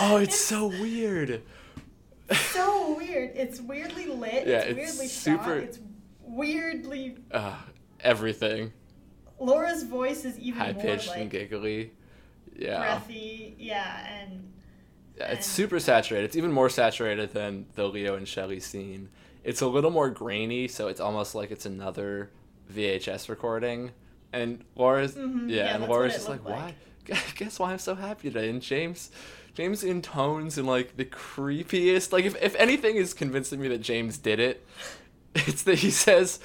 [0.00, 1.42] oh, it's, It's- so weird.
[2.32, 3.30] so weird.
[3.36, 4.46] It's weirdly lit.
[4.46, 5.68] Yeah, it's, it's weirdly super- shot.
[5.68, 5.78] It's
[6.22, 7.16] weirdly.
[7.30, 7.54] Uh,
[8.00, 8.72] everything
[9.38, 11.92] Laura's voice is even high pitched like and giggly.
[12.56, 12.98] Yeah.
[12.98, 13.54] breathy.
[13.58, 14.52] Yeah, and
[15.18, 16.24] Yeah, it's and- super saturated.
[16.26, 19.08] It's even more saturated than the Leo and Shelly scene.
[19.42, 22.30] It's a little more grainy, so it's almost like it's another
[22.72, 23.90] VHS recording.
[24.34, 26.74] And Laura's Mhm, yeah, yeah, and Laura's just like, looked why?
[27.36, 28.50] Guess why I'm so happy today?
[28.50, 29.10] And James,
[29.54, 32.12] James intones in like the creepiest.
[32.12, 34.66] Like if if anything is convincing me that James did it,
[35.34, 36.40] it's that he says,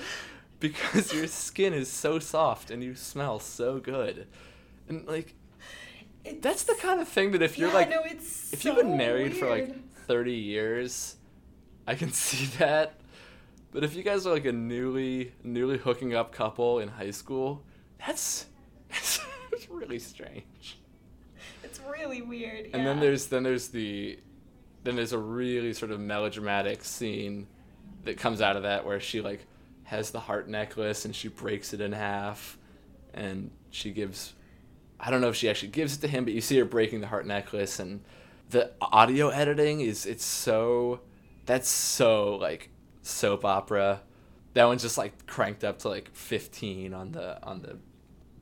[0.60, 4.28] because your skin is so soft and you smell so good,
[4.88, 5.34] and like
[6.24, 8.70] it's, that's the kind of thing that if you're yeah, like no, it's if so
[8.70, 9.76] you've been married for like
[10.06, 11.16] 30 years,
[11.88, 12.94] I can see that.
[13.72, 17.64] But if you guys are like a newly newly hooking up couple in high school,
[18.06, 18.46] that's
[18.90, 19.20] that's
[19.70, 20.78] really strange.
[21.64, 22.70] It's really weird.
[22.74, 24.20] And then there's then there's the
[24.84, 27.48] then there's a really sort of melodramatic scene
[28.04, 29.46] that comes out of that where she like
[29.84, 32.58] has the heart necklace and she breaks it in half
[33.14, 34.34] and she gives
[35.00, 37.02] I don't know if she actually gives it to him, but you see her breaking
[37.02, 38.02] the heart necklace and
[38.50, 41.02] the audio editing is it's so
[41.46, 42.70] that's so like
[43.02, 44.02] soap opera.
[44.54, 47.78] That one's just like cranked up to like 15 on the on the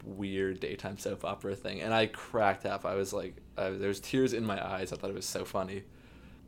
[0.08, 2.86] weird daytime soap opera thing, and I cracked up.
[2.86, 4.92] I was like, uh, there was tears in my eyes.
[4.94, 5.84] I thought it was so funny.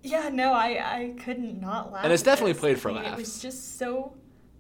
[0.02, 0.68] Yeah, no, I
[0.98, 2.04] I couldn't not laugh.
[2.06, 2.62] And it's definitely this.
[2.62, 3.18] played I for mean, It laughs.
[3.20, 4.14] was just so,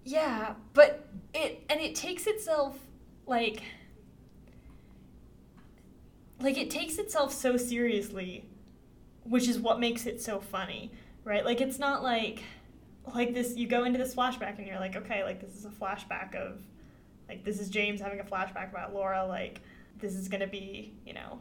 [0.04, 2.78] yeah, but it and it takes itself
[3.26, 3.64] like
[6.42, 8.46] like it takes itself so seriously,
[9.24, 10.92] which is what makes it so funny,
[11.24, 11.44] right?
[11.46, 12.44] Like it's not like
[13.14, 13.56] like this.
[13.56, 16.62] You go into this flashback and you're like, okay, like this is a flashback of
[17.30, 19.26] like this is James having a flashback about Laura.
[19.26, 19.62] Like
[20.00, 21.40] this is gonna be, you know,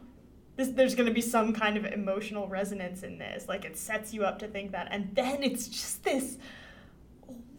[0.58, 3.48] this, there's going to be some kind of emotional resonance in this.
[3.48, 6.36] Like it sets you up to think that, and then it's just this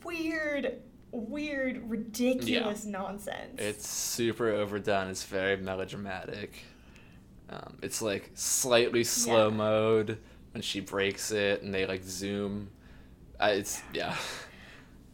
[0.03, 3.55] weird, weird, ridiculous nonsense.
[3.57, 5.07] It's super overdone.
[5.07, 6.63] It's very melodramatic.
[7.49, 9.55] Um, it's like slightly slow Yeah.
[9.55, 10.17] mode
[10.51, 12.69] when she breaks it, and they like zoom.
[13.39, 14.15] Uh, it's yeah.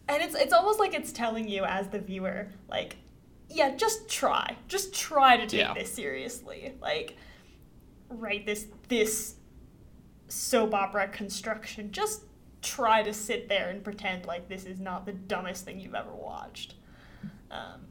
[0.10, 2.96] and it's it's almost like it's telling you as the viewer, like,
[3.50, 5.74] yeah, just try, just try to take Yeah.
[5.74, 6.74] this seriously.
[6.82, 7.16] Like,
[8.10, 9.36] write this this
[10.28, 11.92] soap opera construction.
[11.92, 12.24] Just
[12.62, 16.14] try to sit there and pretend like this is not the dumbest thing you've ever
[16.14, 16.76] watched.
[17.52, 17.82] Um,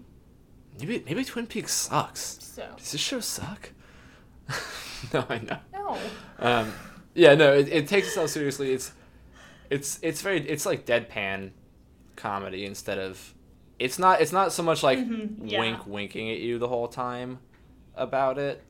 [0.80, 2.38] Maybe maybe Twin Peaks sucks.
[2.42, 3.70] so Does this show suck?
[5.12, 5.58] no, I know.
[5.72, 5.98] no.
[6.40, 6.72] Um,
[7.14, 8.72] yeah, no, it, it takes itself seriously.
[8.72, 8.92] It's
[9.70, 11.50] it's it's very it's like deadpan
[12.16, 13.33] comedy instead of
[13.78, 15.58] it's not it's not so much like Mhm, yeah.
[15.60, 17.38] wink winking at you the whole time
[17.96, 18.62] about it.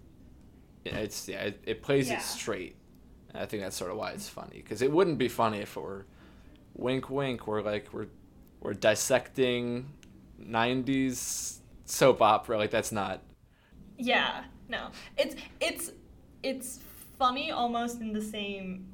[0.85, 2.19] It's yeah, it, it plays Yeah.
[2.19, 2.77] it straight.
[3.31, 5.77] And I think that's sort of why it's funny because it wouldn't be funny if
[5.77, 6.07] it were
[6.75, 7.47] wink wink.
[7.47, 8.09] We're like we're
[8.61, 9.91] we're dissecting
[10.41, 12.59] '90s soap opera.
[12.59, 13.21] Like that's not
[13.99, 14.89] Yeah, no.
[15.17, 15.93] It's it's
[16.43, 16.81] it's
[17.19, 18.87] funny almost in the same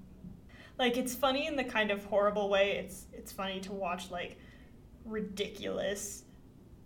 [0.79, 2.73] like it's funny in the kind of horrible way.
[2.79, 4.39] It's it's funny to watch like
[5.05, 6.25] ridiculous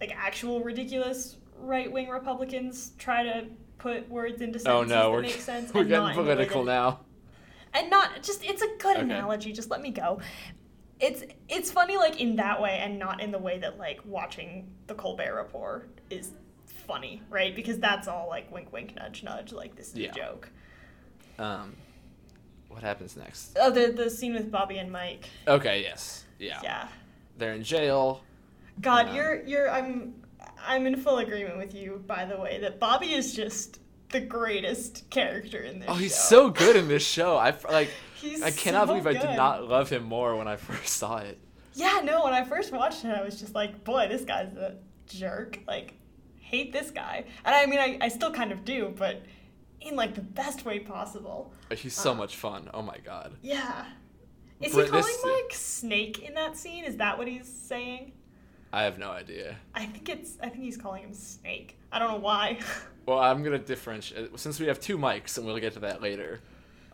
[0.01, 3.47] like actual ridiculous right-wing Republicans try to
[3.79, 6.25] put words into sentences oh no that we're make sense we're and not getting in
[6.27, 7.01] political now.
[7.75, 9.05] and not just it's a good Okay.
[9.05, 10.21] analogy just let me go
[11.01, 14.71] it's it's funny like in that way and not in the way that like watching
[14.87, 16.33] the colbert report is
[16.67, 20.11] funny right because that's all like wink wink nudge nudge like this is Yeah.
[20.11, 20.51] a joke
[21.39, 21.75] Um,
[22.69, 23.57] what happens next?
[23.61, 26.89] oh the the scene with bobby and mike Okay, yes, yeah, yeah
[27.39, 28.23] they're in jail.
[28.81, 29.15] god Yeah.
[29.15, 30.15] you're you're i'm
[30.67, 35.09] i'm in full agreement with you by the way that bobby is just the greatest
[35.11, 36.23] character in this Oh, he's show.
[36.23, 37.37] so good in this show.
[37.37, 37.91] I like.
[38.21, 41.17] He's I cannot so believe I did not love him more when I first saw
[41.19, 41.37] it.
[41.75, 44.77] Yeah, no, when I first watched it, I was just like, boy, this guy's a
[45.09, 45.59] jerk.
[45.67, 45.95] Like,
[46.39, 47.25] hate this guy.
[47.45, 49.23] And I mean, I, I still kind of do, but
[49.81, 51.53] in like the best way possible.
[51.75, 52.15] He's so Uh.
[52.15, 52.71] much fun.
[52.73, 53.35] Oh my god.
[53.43, 53.85] Yeah.
[54.61, 56.85] Is he calling this- Mike Snake in that scene?
[56.85, 58.13] Is that what he's saying?
[58.73, 59.57] I have no idea.
[59.75, 60.37] I think it's.
[60.43, 61.79] I think he's calling him Snake.
[61.93, 62.59] I don't know why.
[63.07, 66.41] Well, I'm gonna differentiate since we have two mics, and we'll get to that later.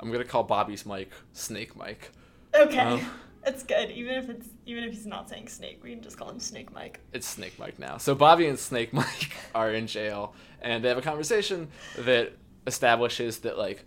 [0.01, 2.11] I'm gonna call Bobby's mic Snake Mike.
[2.53, 3.01] okay, Um.
[3.45, 3.93] that's good.
[3.93, 6.73] Even if it's even if he's not saying Snake, we can just call him Snake
[6.73, 6.99] Mike.
[7.13, 7.97] It's Snake Mike now.
[7.99, 12.33] So Bobby and Snake Mike are in jail, and they have a conversation that
[12.67, 13.85] establishes that like,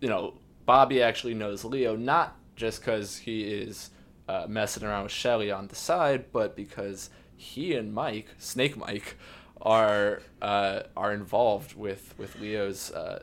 [0.00, 3.90] you know, Bobby actually knows Leo not just because he is
[4.28, 9.16] uh, messing around with Shelly on the side, but because he and Mike, Snake Mike,
[9.60, 13.22] are uh, are involved with with Leo's uh,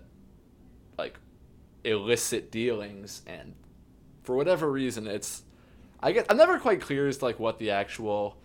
[0.97, 1.17] like
[1.83, 3.55] illicit dealings, and
[4.23, 5.43] for whatever reason, it's
[6.01, 8.37] I get I'm never quite clear as to like what the actual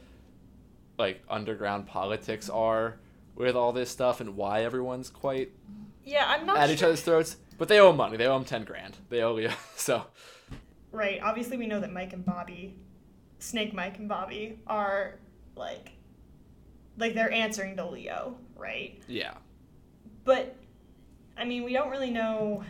[0.98, 2.98] like underground politics are
[3.34, 5.50] with all this stuff and why everyone's quite
[6.04, 6.74] Yeah, I'm not at sure.
[6.74, 7.36] each other's throats.
[7.58, 8.16] But they owe him money.
[8.16, 8.96] They owe him ten grand.
[9.10, 9.50] They owe Leo.
[9.76, 10.04] So
[10.92, 11.20] Right.
[11.22, 12.76] Obviously, we know that Mike and Bobby,
[13.38, 15.16] Snake Mike and Bobby, are
[15.56, 15.90] like,
[16.98, 19.00] like they're answering to Leo, right?
[19.08, 19.34] yeah,
[20.24, 20.54] But,
[21.36, 22.62] I mean, we don't really know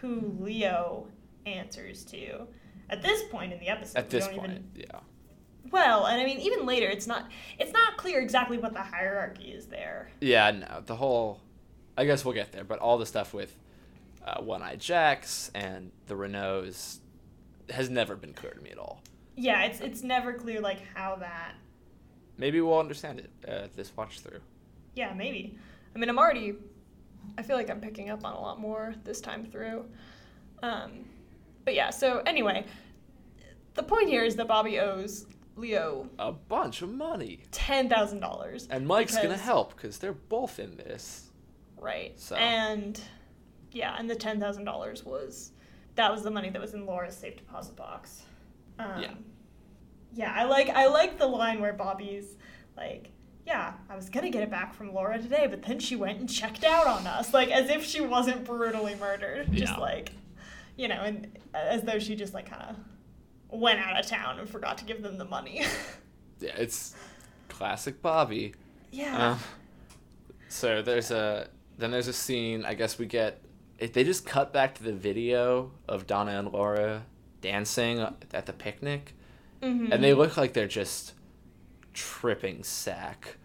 [0.00, 1.06] who Leo
[1.44, 2.46] answers to
[2.90, 3.98] at this point in the episode.
[3.98, 5.00] at this point, even- yeah.
[5.70, 7.28] well, and I mean, even later, it's not
[7.58, 10.10] it's not clear exactly what the hierarchy is there.
[10.20, 11.40] Yeah, no, the whole.
[11.98, 13.56] I guess we'll get there, but all the stuff with
[14.26, 16.98] uh, One Eye Jacks and the Renaults
[17.70, 19.02] has never been clear to me at all.
[19.36, 21.54] yeah, it's it's never clear like how that.
[22.38, 24.40] Maybe we'll understand it uh, this watch through.
[24.94, 25.58] Yeah, maybe.
[25.94, 26.54] I mean, I'm already.
[27.38, 29.86] I feel like I'm picking up on a lot more this time through.
[30.62, 31.06] Um,
[31.64, 31.90] but yeah.
[31.90, 32.64] So anyway,
[33.74, 37.40] the point here is that Bobby owes Leo A bunch of money.
[37.50, 38.68] ten thousand dollars.
[38.70, 41.30] And Mike's gonna help because they're both in this.
[41.78, 42.18] Right.
[42.20, 43.00] So- And
[43.76, 45.52] yeah, and the ten thousand dollars was
[45.96, 48.22] that was the money that was in Laura's safe deposit box.
[48.78, 49.14] Um, Yeah.
[50.14, 52.36] Yeah, I like I like the line where Bobby's
[52.76, 53.10] like,
[53.46, 56.28] "Yeah, I was gonna get it back from Laura today, but then she went and
[56.28, 59.78] checked out on us, like as if she wasn't brutally murdered, just Yeah.
[59.78, 60.12] like,
[60.76, 62.76] you know, and as though she just like kind of
[63.60, 65.62] went out of town and forgot to give them the money."
[66.38, 66.94] Yeah, it's
[67.48, 68.54] classic Bobby.
[68.92, 69.30] yeah.
[69.32, 69.38] Um,
[70.48, 72.64] so there's a then there's a scene.
[72.64, 73.40] I guess we get
[73.78, 77.02] it, they just cut back to the video of Donna and Laura
[77.40, 78.00] dancing
[78.32, 79.14] at the picnic,
[79.62, 79.90] Mhm.
[79.92, 81.12] and they look like they're just
[81.92, 83.36] tripping sack.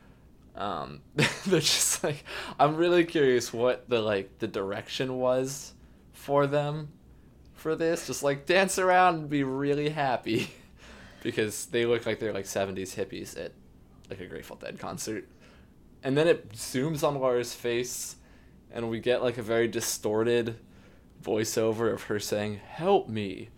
[0.56, 2.24] Um, they're just like
[2.60, 5.74] I'm really curious what the like the direction was
[6.14, 6.90] for them
[7.54, 8.08] for this.
[8.08, 10.50] Just like dance around and be really happy
[11.24, 13.54] because they look like they're like 70s hippies at
[14.10, 15.26] like a Grateful Dead concert.
[16.04, 18.16] And then it zooms on Laura's face
[18.74, 20.58] and we get like a very distorted
[21.24, 23.50] voiceover of her saying, "Help me."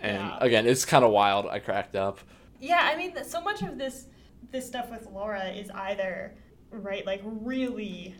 [0.00, 0.38] And Yeah.
[0.40, 1.46] again, it's kind of wild.
[1.46, 2.18] I cracked up.
[2.60, 4.06] Yeah, I mean, so much of this
[4.50, 6.34] this stuff with Laura is either
[6.70, 8.14] right, like really,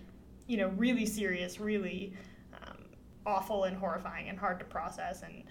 [0.47, 2.15] you know, really serious, really
[2.63, 2.79] um,
[3.27, 5.45] awful and horrifying and hard to process, and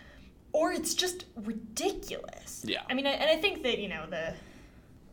[0.51, 2.63] or it's just ridiculous.
[2.67, 2.81] Yeah.
[2.89, 4.33] I mean, I, and I think that you know the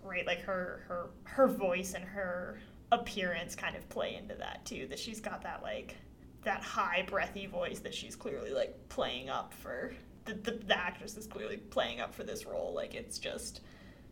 [0.03, 2.61] right, like her her her voice and her
[2.93, 4.87] appearance kind of play into that too.
[4.89, 5.97] That she's got that like
[6.45, 9.93] that high breathy voice that she's clearly like playing up for.
[10.27, 12.73] The, the, the actress is clearly playing up for this role.
[12.75, 13.61] Like it's just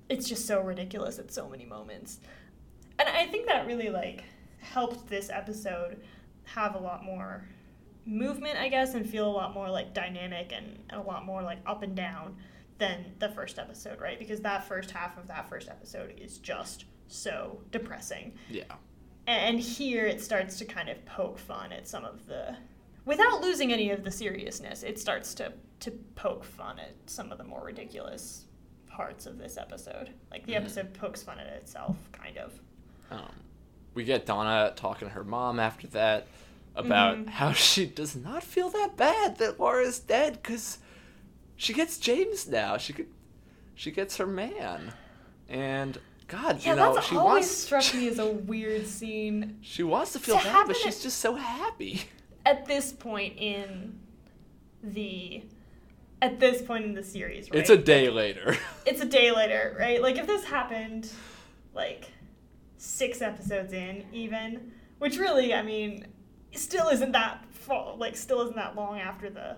[0.08, 2.20] it's just so ridiculous at so many moments.
[2.98, 4.24] And i think that really like
[4.60, 6.02] helped this episode
[6.44, 7.44] have a lot more
[8.06, 11.42] movement i guess and feel a lot more like dynamic and, and a lot more
[11.42, 12.34] like up and down
[12.78, 14.18] than the first episode right?
[14.18, 18.64] Because that first half of that first episode is just so depressing Yeah.
[19.26, 22.56] and here it starts to kind of poke fun at some of the
[23.04, 27.38] without losing any of the seriousness it starts to to poke fun at some of
[27.38, 28.44] the more ridiculous
[28.88, 30.56] parts of this episode like the Mhm.
[30.56, 32.60] episode pokes fun at itself kind of
[33.10, 33.32] Um,
[33.94, 36.26] we get Donna talking to her mom after that
[36.74, 37.28] about Mhm.
[37.28, 40.78] how she does not feel that bad that Laura's dead because
[41.56, 42.76] she gets James now.
[42.76, 43.08] She could,
[43.74, 44.92] she gets her man,
[45.48, 49.58] and God, yeah you know, that's she always wants struck me as a weird scene
[49.62, 52.02] she wants to feel To bad, but she's just so happy.
[52.46, 53.98] at this point in
[54.82, 55.42] the
[56.20, 58.56] at this point in the series right It's a day later.
[58.86, 60.00] it's a day later, right?
[60.02, 61.10] Like if this happened
[61.74, 62.10] like
[62.76, 66.06] six episodes in, even, which really, I mean,
[66.52, 69.56] still isn't that far, like still isn't that long after the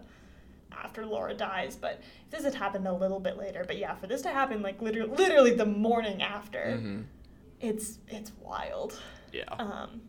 [0.72, 1.76] after Laura dies.
[1.76, 4.62] But if this had happened a little bit later, but yeah, for this to happen
[4.62, 7.00] like literally, literally the morning after, hmm
[7.60, 8.98] it's it's wild.
[9.32, 9.44] Yeah.
[9.58, 10.00] Um,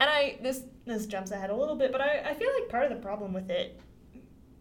[0.00, 2.84] and I this this jumps ahead a little bit, but I, I feel like part
[2.84, 3.78] of the problem with it,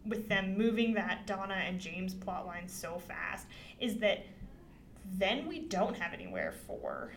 [0.06, 3.48] with them moving that Donna and James plot line so fast,
[3.80, 4.26] is that
[5.14, 7.12] then we don't have anywhere for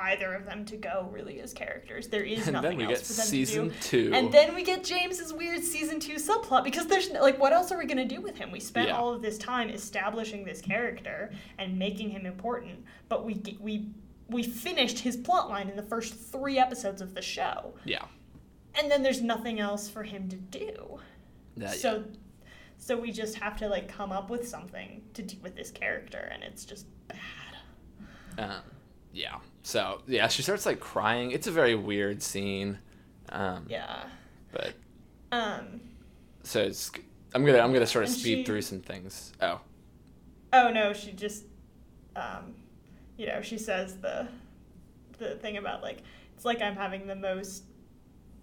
[0.00, 2.08] either of them to go really as characters.
[2.08, 3.80] There is and nothing then we else get for them season to do.
[3.80, 4.10] two.
[4.14, 7.78] And then we get James's weird season two subplot because there's like, what else are
[7.78, 8.50] we gonna do with him?
[8.50, 8.96] We spent Yeah.
[8.96, 13.90] all of this time establishing this character and making him important, but we we
[14.28, 18.04] we finished his plot line in the first three episodes of the show, yeah.
[18.78, 21.00] and then there's nothing else for him to do.
[21.56, 22.04] That- so,
[22.78, 26.30] so we just have to like come up with something to do with this character,
[26.32, 27.18] and it's just bad.
[28.38, 28.62] Um,
[29.12, 29.36] yeah.
[29.62, 31.30] So yeah, she starts like crying.
[31.32, 32.78] It's a very weird scene.
[33.30, 34.04] Um, Yeah.
[34.52, 34.74] But
[35.32, 35.80] Um.
[36.42, 36.90] so it's
[37.34, 39.32] I'm gonna I'm gonna sort of speed she- through some things.
[39.40, 39.60] Oh.
[40.52, 41.44] Oh no, she just,
[42.16, 42.54] um,
[43.16, 44.26] you know, she says the,
[45.18, 45.98] the thing about like
[46.34, 47.64] it's like I'm having the most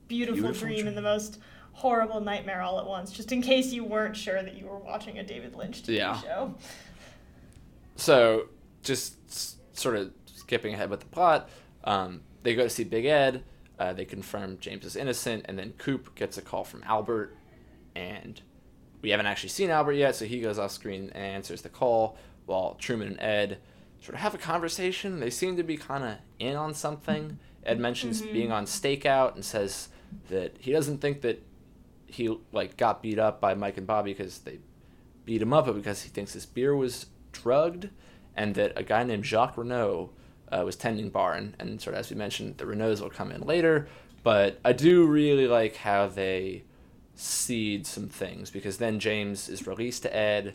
[0.07, 0.87] beautiful, Beautiful dream, dream.
[0.87, 1.39] and the most
[1.73, 3.11] horrible nightmare all at once.
[3.11, 6.21] Just in case you weren't sure that you were watching a David Lynch TV Yeah.
[6.21, 6.55] show.
[7.97, 8.49] So
[8.83, 10.11] just s- sort of
[10.47, 11.49] skipping ahead with the plot,
[11.83, 13.43] um, they go to see Big Ed.
[13.77, 17.35] Uh, they confirm James is innocent, and then Coop gets a call from Albert,
[17.95, 18.41] and
[19.01, 22.17] we haven't actually seen Albert yet, so he goes off screen and answers the call,
[22.45, 23.57] while Truman and Ed
[24.01, 25.19] sort of have a conversation.
[25.19, 27.37] They seem to be kind of in on something.
[27.65, 28.31] Ed mentions Mhm.
[28.33, 29.89] being on stakeout and says
[30.29, 31.43] that he doesn't think that
[32.07, 34.59] he like got beat up by Mike and Bobby because they
[35.25, 37.89] beat him up, but because he thinks his beer was drugged,
[38.35, 40.11] and that a guy named Jacques Renault
[40.51, 43.31] uh, was tending bar, and, and sort of as we mentioned, the Renaults will come
[43.31, 43.87] in later.
[44.23, 46.63] But I do really like how they
[47.15, 50.53] seed some things because then James is released to Ed,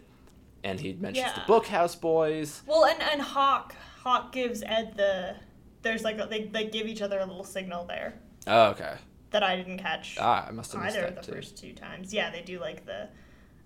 [0.62, 1.34] and he mentions Yeah.
[1.34, 2.62] the Bookhouse Boys.
[2.66, 5.36] Well, and and Hawk Hawk gives Ed the
[5.82, 8.14] there's like a, they they give each other a little signal there
[8.46, 8.94] Oh, okay.
[9.30, 11.32] that I didn't catch Ah, I must have missed either of the too.
[11.32, 12.12] first two times.
[12.12, 13.08] Yeah, they do like the.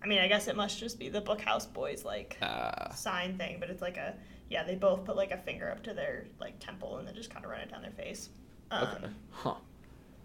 [0.03, 3.57] I mean, I guess it must just be the Bookhouse Boys like Ah, sign thing,
[3.61, 4.15] but it's like a
[4.49, 4.63] yeah.
[4.65, 7.45] They both put like a finger up to their like temple and then just kind
[7.45, 8.29] of run it down their face.
[8.71, 9.07] Um, okay.
[9.31, 9.55] Huh.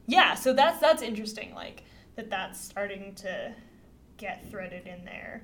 [0.07, 1.53] Yeah, so that's that's interesting.
[1.53, 1.83] Like
[2.15, 3.53] that that's starting to
[4.17, 5.41] get threaded in there,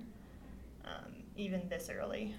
[0.86, 2.36] um, even this early.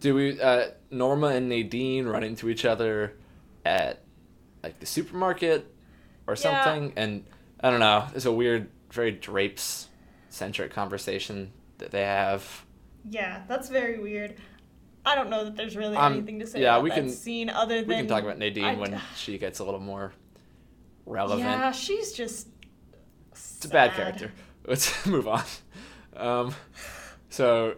[0.00, 3.14] Do we uh, Norma and Nadine run into each other
[3.64, 4.02] at
[4.62, 5.72] like the supermarket
[6.26, 6.64] or Yeah.
[6.64, 6.92] something?
[6.96, 7.24] And
[7.60, 8.06] I don't know.
[8.14, 9.88] It's a weird, very drapes
[10.28, 12.64] centric conversation that they have.
[13.08, 14.34] Yeah, that's very weird.
[15.04, 17.10] I don't know that there's really Um, anything to say yeah, about we that can-
[17.10, 20.12] scene other than We can talk about Nadine I- when she gets a little more
[21.06, 21.40] relevant.
[21.40, 22.48] Yeah, she's just.
[23.32, 24.32] It's a bad character.
[24.66, 25.42] Let's move on.
[26.16, 26.54] Um,
[27.30, 27.76] so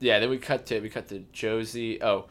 [0.00, 2.02] yeah, then we cut to we cut to Josie.
[2.02, 2.26] Oh,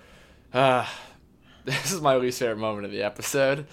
[0.54, 0.86] uh,
[1.66, 3.68] this is my least favorite moment of the episode.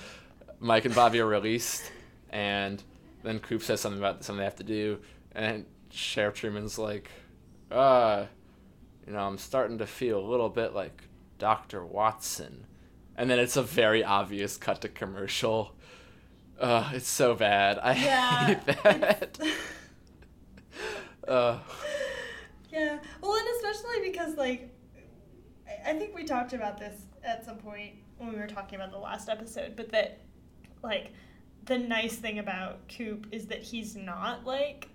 [0.61, 1.83] Mike and Bobby are released,
[2.31, 2.81] and
[3.25, 4.99] then Coop says something about something they have to do,
[5.35, 7.11] and Sheriff Truman's like,
[7.71, 8.27] uh,
[9.07, 11.03] you know, I'm starting to feel a little bit like
[11.39, 12.67] Doctor Watson,
[13.17, 15.75] and then it's a very obvious cut to commercial.
[16.61, 17.79] Uh, it's so bad.
[17.83, 19.39] I Yeah, hate that.
[21.29, 21.59] uh,
[22.71, 24.75] Yeah, well, and especially because like,
[25.69, 28.91] I- I think we talked about this at some point when we were talking about
[28.93, 30.21] the last episode, but that
[30.83, 31.13] like
[31.65, 34.89] the nice thing about Coop is that he's not like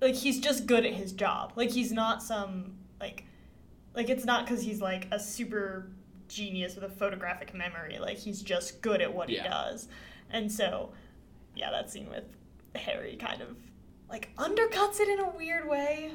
[0.00, 1.52] like he's just good at his job.
[1.56, 3.24] Like he's not some like
[3.94, 5.86] like it's not because he's like a super
[6.28, 7.98] genius with a photographic memory.
[7.98, 9.42] Like he's just good at what Yeah.
[9.42, 9.88] he does,
[10.30, 10.92] and so
[11.56, 12.24] yeah, that scene with
[12.74, 13.56] Harry kind of
[14.08, 16.12] like undercuts it in a weird way,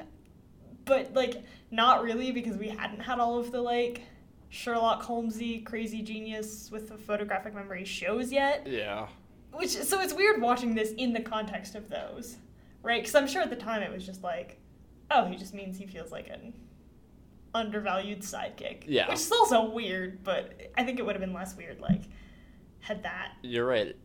[0.86, 4.02] but like not really because we hadn't had all of the like
[4.50, 8.66] Sherlock Holmesy crazy genius with a photographic memory shows yet.
[8.68, 9.08] yeah.
[9.54, 12.38] Which so it's weird watching this in the context of those,
[12.84, 13.02] right?
[13.02, 14.60] Because I'm sure at the time it was just like,
[15.12, 16.54] oh, he just means he feels like an
[17.54, 18.84] undervalued sidekick.
[18.88, 19.10] Yeah.
[19.10, 22.02] Which is also weird, but I think it would have been less weird like
[22.80, 23.96] had that You're right.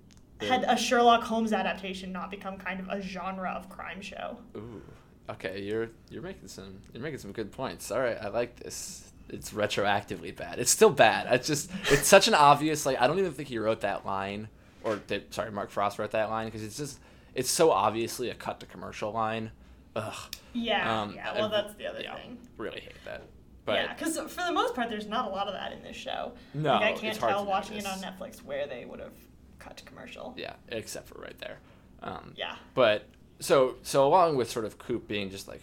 [0.41, 4.39] Had a Sherlock Holmes adaptation not become kind of a genre of crime show.
[4.57, 4.83] Ooh.
[5.31, 7.91] Okay, you're you're making some you're making some good points.
[7.91, 9.11] All right, I like this.
[9.31, 10.59] It's retroactively bad.
[10.59, 11.33] It's still bad.
[11.33, 14.49] It's just it's such an obvious like I don't even think he wrote that line
[14.83, 16.99] or that sorry Mark Frost wrote that line because it's just
[17.35, 19.51] it's so obviously a cut to commercial line.
[19.97, 20.15] Ugh.
[20.53, 21.33] Yeah, Um, yeah.
[21.35, 22.37] Well, I- that's the other yeah, thing.
[22.59, 23.23] Really hate that.
[23.65, 25.97] But yeah, because for the most part, there's not a lot of that in this
[25.97, 26.33] show.
[26.53, 27.99] No, like, I can't tell watching it on.
[28.01, 29.15] Netflix where they would have
[29.59, 30.35] cut to commercial.
[30.37, 31.59] yeah, except for right there.
[32.03, 32.57] Um, Yeah.
[32.75, 33.07] But
[33.41, 35.62] so so along with sort of Coop being just like,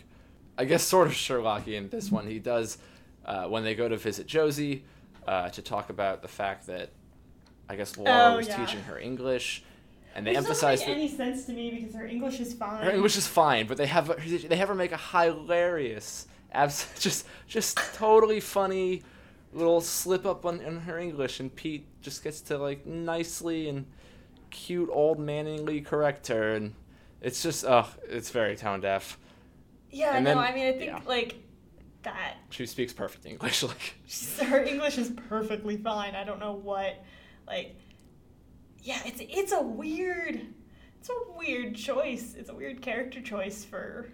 [0.58, 1.91] I guess sort of Sherlockian.
[1.91, 2.78] This one he does
[3.26, 4.84] uh, when they go to visit Josie
[5.28, 6.89] uh, to talk about the fact that
[7.70, 8.66] I guess Laura Oh, was yeah.
[8.66, 9.64] teaching her English,
[10.16, 12.54] and they Which emphasize doesn't that make any sense to me because her English is
[12.56, 12.84] fine.
[12.84, 14.08] her English is fine, but they have
[14.49, 19.04] they have her make a hilarious, abs- just just totally funny
[19.54, 23.86] little slip up on in her English, and Pete just gets to like nicely and
[24.49, 26.74] cute old manly correct her, and
[27.22, 29.18] it's just oh, it's very tone deaf.
[29.89, 30.99] Yeah, And no, then- I mean, I think yeah.
[31.06, 31.36] like
[32.04, 32.36] that.
[32.49, 33.95] She speaks perfect English, like
[34.47, 36.16] Her English is perfectly fine.
[36.16, 37.04] I don't know what,
[37.45, 37.76] like,
[38.80, 40.39] yeah, it's it's a weird,
[40.99, 42.36] it's a weird choice.
[42.38, 44.10] It's a weird character choice for.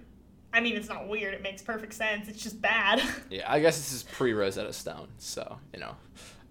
[0.57, 1.35] I mean, it's not weird.
[1.35, 2.27] It makes perfect sense.
[2.27, 2.99] It's just bad.
[3.29, 5.95] yeah, I guess this is pre Rosetta Stone, so you know.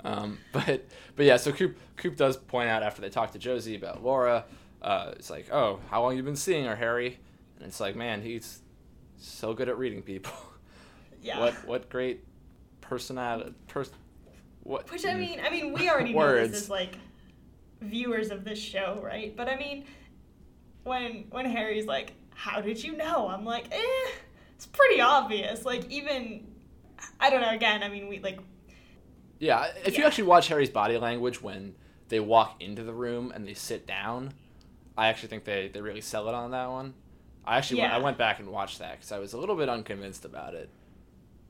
[0.05, 0.87] Um, but
[1.17, 4.45] but yeah, so Coop Coop does point out after they talk to Josie about Laura,
[4.81, 7.19] uh, it's like, oh, how long you been seeing her, Harry?
[7.59, 8.61] And it's like, man, he's
[9.19, 10.33] so good at reading people.
[11.23, 11.41] yeah.
[11.41, 12.23] What what great
[12.81, 13.91] personality pers-
[14.63, 16.97] what Which I mean, I mean, we already know this as like
[17.81, 19.37] viewers of this show, right?
[19.37, 19.85] But I mean,
[20.85, 24.11] when when Harry's like, "How did you know?" I'm like, "Eh,
[24.55, 26.47] it's pretty obvious." Like even,
[27.19, 27.51] I don't know.
[27.51, 28.39] Again, I mean, we like,
[29.39, 31.75] Yeah, if you actually watch Harry's body language when
[32.09, 34.33] they walk into the room and they sit down,
[34.97, 36.95] I actually think they, they really sell it on that one.
[37.45, 39.69] I actually went, I went back and watched that because I was a little bit
[39.69, 40.69] unconvinced about it,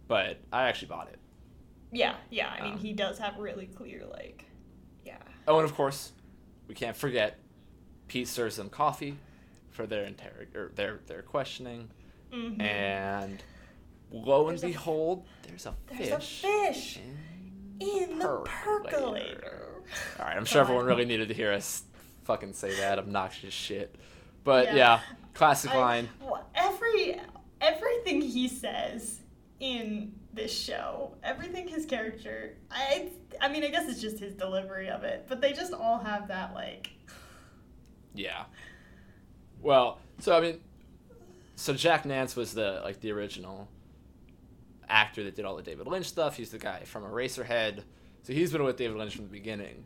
[0.08, 1.18] but I actually bought it.
[1.92, 2.48] yeah, yeah.
[2.50, 4.44] I mean, Um, he does have really clear like,
[5.04, 5.18] yeah,
[5.48, 6.12] Oh, and of course,
[6.68, 7.38] we can't forget
[8.08, 9.16] Pete serves them coffee
[9.76, 11.88] for their interrog or their their questioning,
[12.32, 12.60] Mhm.
[12.60, 13.42] and
[14.10, 16.44] lo and There's a- behold, there's a There's fish.
[16.44, 16.98] a fish
[17.78, 19.82] in the percolator.
[20.18, 21.84] All right, I'm sure everyone really needed to hear us
[22.24, 23.94] fucking say that obnoxious shit.
[24.42, 24.74] But Yeah.
[24.76, 25.00] yeah,
[25.34, 26.08] classic I- line.
[26.20, 27.20] well, every
[27.60, 29.20] everything he says
[29.60, 33.10] in this show, everything his character, I
[33.40, 36.28] I mean, I guess it's just his delivery of it, but they just all have
[36.28, 36.90] that like
[38.14, 38.44] Yeah.
[39.66, 40.60] Well, so I mean,
[41.56, 43.68] so Jack Nance was the like the original
[44.88, 46.36] actor that did all the David Lynch stuff.
[46.36, 47.82] He's the guy from Eraserhead.
[48.22, 49.84] So he's been with David Lynch from the beginning,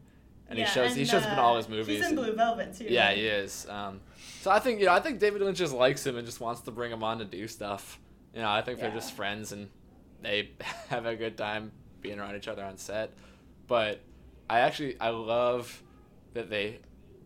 [0.51, 1.97] and yeah, he shows he and, shows up in all his uh, movies.
[1.97, 2.89] He's in and- Blue Velvet too.
[2.91, 3.17] yeah, right?
[3.17, 3.67] he is.
[3.71, 4.03] Um,
[4.43, 6.61] so I think you know I think David Lynch just likes him and just wants
[6.63, 7.99] to bring him on to do stuff.
[8.35, 9.71] You know, I think they're just friends and
[10.21, 10.51] they
[10.91, 11.73] have a good time
[12.03, 13.15] being around each other on set.
[13.67, 14.03] But
[14.51, 15.83] I actually I love
[16.35, 16.81] that they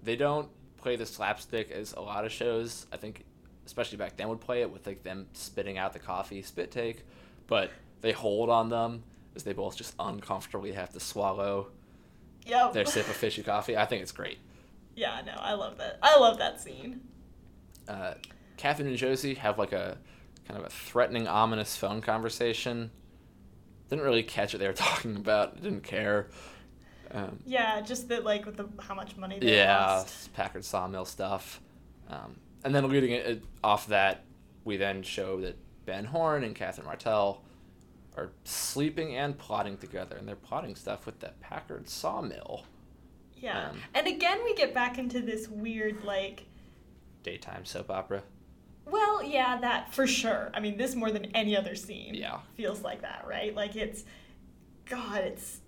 [0.05, 0.49] they don't
[0.85, 2.87] play the slapstick as a lot of shows.
[2.93, 3.25] I think
[3.67, 7.03] especially back then would play it with like them spitting out the coffee spit take,
[7.47, 7.71] but
[8.03, 9.03] they hold on them
[9.35, 11.69] as they both just uncomfortably have to swallow
[12.47, 12.75] Yep.
[12.75, 13.75] their sip of fishy coffee.
[13.79, 14.37] I think it's great.
[14.95, 15.99] Yeah, no, I love that.
[16.03, 17.01] I love that scene.
[17.89, 18.15] uh,
[18.59, 19.97] Catherine and Josie have like a
[20.47, 22.91] kind of a threatening, ominous phone conversation.
[23.89, 25.63] Didn't really catch what they were talking about.
[25.63, 26.29] Didn't care.
[27.15, 30.33] Um, Yeah, just that like with the how much money they yeah, lost.
[30.35, 31.61] Packard Sawmill stuff.
[32.11, 34.25] Um, and then leading it off that,
[34.65, 35.57] we then show that
[35.87, 37.43] Ben Horne and Catherine Martell
[38.17, 42.65] are sleeping and plotting together, and they're plotting stuff with that Packard Sawmill
[43.37, 43.71] Yeah.
[43.71, 46.45] Um, and again we get back into this weird like
[47.23, 48.23] daytime soap opera.
[48.87, 50.51] well, yeah, that for sure.
[50.55, 52.39] I mean, this more than any other scene Yeah.
[52.57, 53.55] feels like that, right?
[53.55, 54.05] Like it's
[54.87, 55.61] god, it's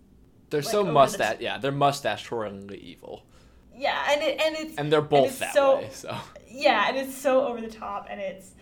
[0.50, 3.24] They're Like, so over the mustache, yeah, they're mustache twirlingly evil,
[3.74, 5.88] yeah, and it and it's and they're both it's that so- way.
[5.92, 6.16] So
[6.48, 8.52] yeah, and it's so over the top and it's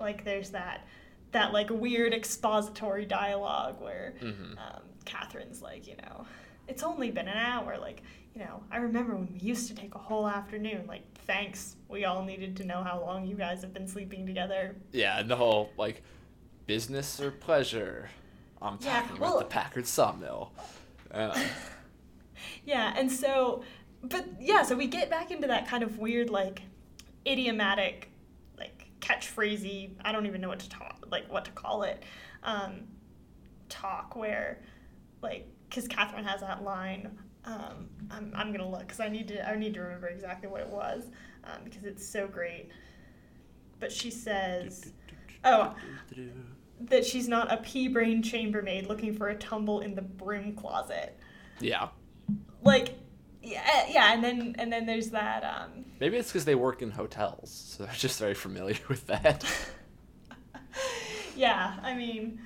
[0.00, 0.86] like there's that
[1.32, 4.52] that like weird expository dialogue where Mhm.
[4.58, 6.24] um, Catherine's like, you know,
[6.66, 7.76] it's only been an hour.
[7.78, 8.02] Like,
[8.34, 10.86] you know, I remember when we used to take a whole afternoon.
[10.86, 11.76] Like, thanks.
[11.88, 14.74] We all needed to know how long you guys have been sleeping together.
[14.92, 16.02] Yeah, and the whole like
[16.66, 18.08] business or pleasure.
[18.60, 20.52] I'm Yeah, talking well- about the Packard Sawmill.
[21.12, 21.38] Uh,
[22.64, 23.62] Yeah, and so,
[24.02, 26.62] but yeah, so we get back into that kind of weird, like,
[27.26, 28.10] idiomatic,
[28.58, 32.02] like, catchphrasy, I don't even know what to talk, like, what to call it,
[32.42, 32.82] um,
[33.68, 34.62] talk where,
[35.22, 39.48] like, because Catherine has that line, um, I'm, I'm gonna look, because I need to,
[39.48, 41.04] I need to remember exactly what it was,
[41.44, 42.68] um, because it's so great.
[43.80, 44.92] But she says,
[45.44, 45.74] oh,
[46.80, 51.18] that she's not a pea brain chambermaid looking for a tumble in the broom closet.
[51.60, 51.88] Yeah,
[52.62, 52.94] like
[53.42, 56.90] yeah yeah and then and then there's that um maybe it's because they work in
[56.90, 59.44] hotels, so they're just very familiar with that.
[61.36, 62.40] yeah i mean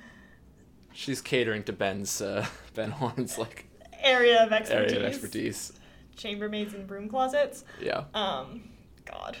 [0.95, 3.65] She's catering to Ben's uh, Ben Horne's like
[3.99, 4.91] area of expertise.
[4.93, 5.73] area of expertise.
[6.15, 7.65] chambermaids and broom closets?
[7.81, 8.69] Yeah, um
[9.05, 9.37] god.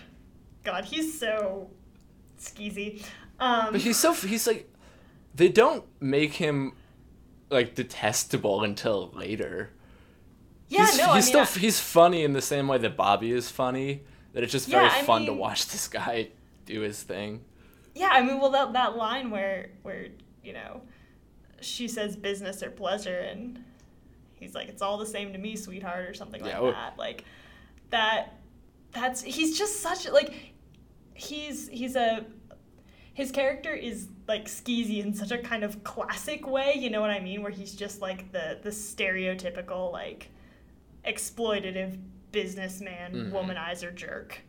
[0.63, 1.69] God he's so
[2.39, 3.03] skeezy.
[3.39, 4.67] Um but he's so he's like
[5.35, 6.73] they don't make him
[7.49, 9.71] like detestable until later.
[10.69, 13.31] yeah he's, no I mean, still I- he's funny in the same way that Bobby
[13.31, 14.01] is funny.
[14.33, 16.29] That it's just very I fun to watch this guy
[16.65, 17.41] do his thing.
[17.93, 20.07] yeah i mean well that that line where where
[20.43, 20.81] you know
[21.61, 23.63] she says business or pleasure and
[24.33, 27.25] he's like it's all the same to me sweetheart or something like well- that like
[27.91, 28.39] that
[28.91, 30.53] that's he's just such like
[31.13, 32.25] he's he's a
[33.13, 37.09] his character is like skeezy in such a kind of classic way you know what
[37.09, 40.29] i mean where he's just like the the stereotypical like
[41.05, 41.97] exploitative
[42.31, 43.31] businessman Mhm.
[43.31, 44.39] womanizer jerk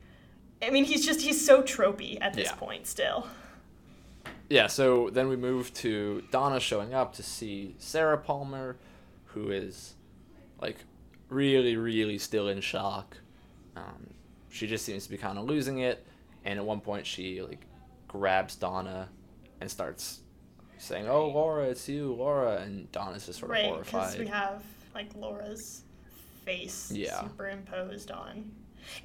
[0.63, 2.55] i mean he's just he's so tropey at this Yeah.
[2.57, 3.27] point still
[4.51, 8.77] Yeah, so then we move to Donna showing up to see Sarah Palmer,
[9.29, 9.95] who is
[10.61, 10.77] like
[11.31, 13.17] really, really still in shock.
[13.75, 14.11] Um,
[14.51, 16.07] she just seems to be kind of losing it,
[16.45, 17.65] and at one point she like
[18.07, 19.09] grabs Donna
[19.65, 20.21] and starts
[20.79, 24.21] saying, "Oh, Laura, it's you, Laura," and Donna's just sort of right because horrified.
[24.21, 24.63] we have
[24.95, 25.83] like laura's
[26.45, 27.21] face Yeah.
[27.23, 28.53] superimposed on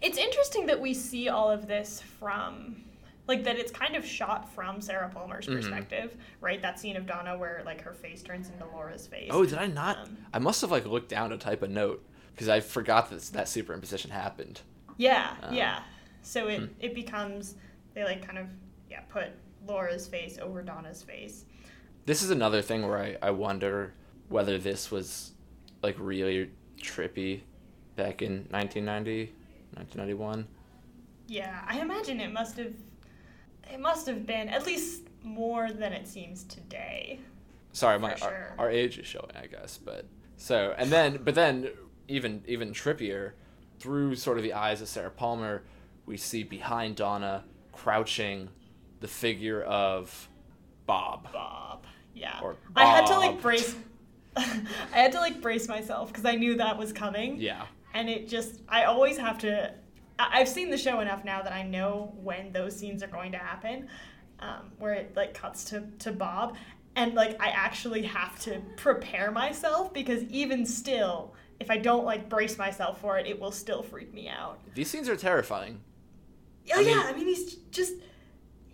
[0.02, 2.84] it's interesting that we see all of this from
[3.28, 5.56] like that it's kind of shot from sarah palmer's Mhm.
[5.56, 9.46] perspective right that scene of donna where like her face turns into laura's face Oh,
[9.46, 9.98] did I not?
[10.00, 12.06] Um, I must have like looked down to type a note
[12.36, 14.62] because I forgot that that superimposition happened.
[14.98, 15.84] yeah Um, yeah
[16.22, 16.66] so it hmm.
[16.80, 17.56] it becomes
[17.96, 18.48] they like kind of
[18.92, 19.30] yeah put
[19.68, 21.46] laura's face over donna's face
[22.06, 23.94] This is another thing where I, I wonder
[24.30, 25.34] whether this was
[25.84, 26.50] like really
[26.82, 27.42] trippy
[27.96, 29.34] back in 1990,
[29.76, 30.48] 1991.
[31.28, 32.74] Yeah, I imagine it must have.
[33.72, 37.20] it must have been at least more than it seems today.
[37.74, 38.56] Sorry, my For our, sure.
[38.58, 39.78] our age is showing, I guess.
[39.78, 40.06] But
[40.38, 41.70] so and then, but then
[42.08, 43.34] even even trippier,
[43.80, 45.64] through sort of the eyes of Sarah Palmer,
[46.06, 48.50] we see behind Donna crouching,
[49.00, 50.30] the figure of
[50.86, 51.32] Bob.
[51.32, 51.86] Bob.
[52.14, 52.40] Yeah.
[52.42, 52.78] Or Bob.
[52.78, 53.76] I had to like brace.
[54.36, 54.44] I
[54.92, 57.40] had to like brace myself because I knew that was coming.
[57.40, 57.66] Yeah.
[57.94, 59.74] and it just i always have to
[60.20, 63.32] I- i've seen the show enough now that i know when those scenes are going
[63.32, 63.88] to happen
[64.40, 66.56] um, where it like cuts to, to bob
[66.96, 72.30] and like i actually have to prepare myself because even still if i don't like
[72.30, 75.82] brace myself for it it will still freak me out These scenes are terrifying.
[76.72, 77.94] oh I mean- yeah i mean he's just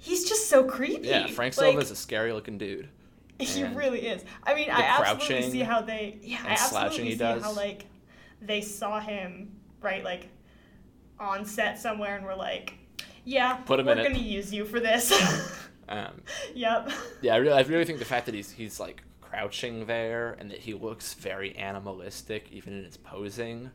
[0.06, 2.90] he's just so creepy Yeah, Frank Silva is a scary looking dude.
[3.40, 4.24] He And really is.
[4.44, 6.18] I mean, I absolutely see how they.
[6.22, 7.44] Yeah, I absolutely see does.
[7.44, 7.86] how like
[8.42, 9.52] they saw him
[9.82, 10.30] right, like
[11.20, 12.76] on set somewhere, and were like,
[13.26, 15.12] "Yeah, Put him we're gonna use you for this."
[15.88, 16.22] Um,
[16.56, 16.90] yep.
[17.22, 20.50] yeah, I really, I really think the fact that he's he's like crouching there and
[20.50, 23.70] that he looks very animalistic even in his posing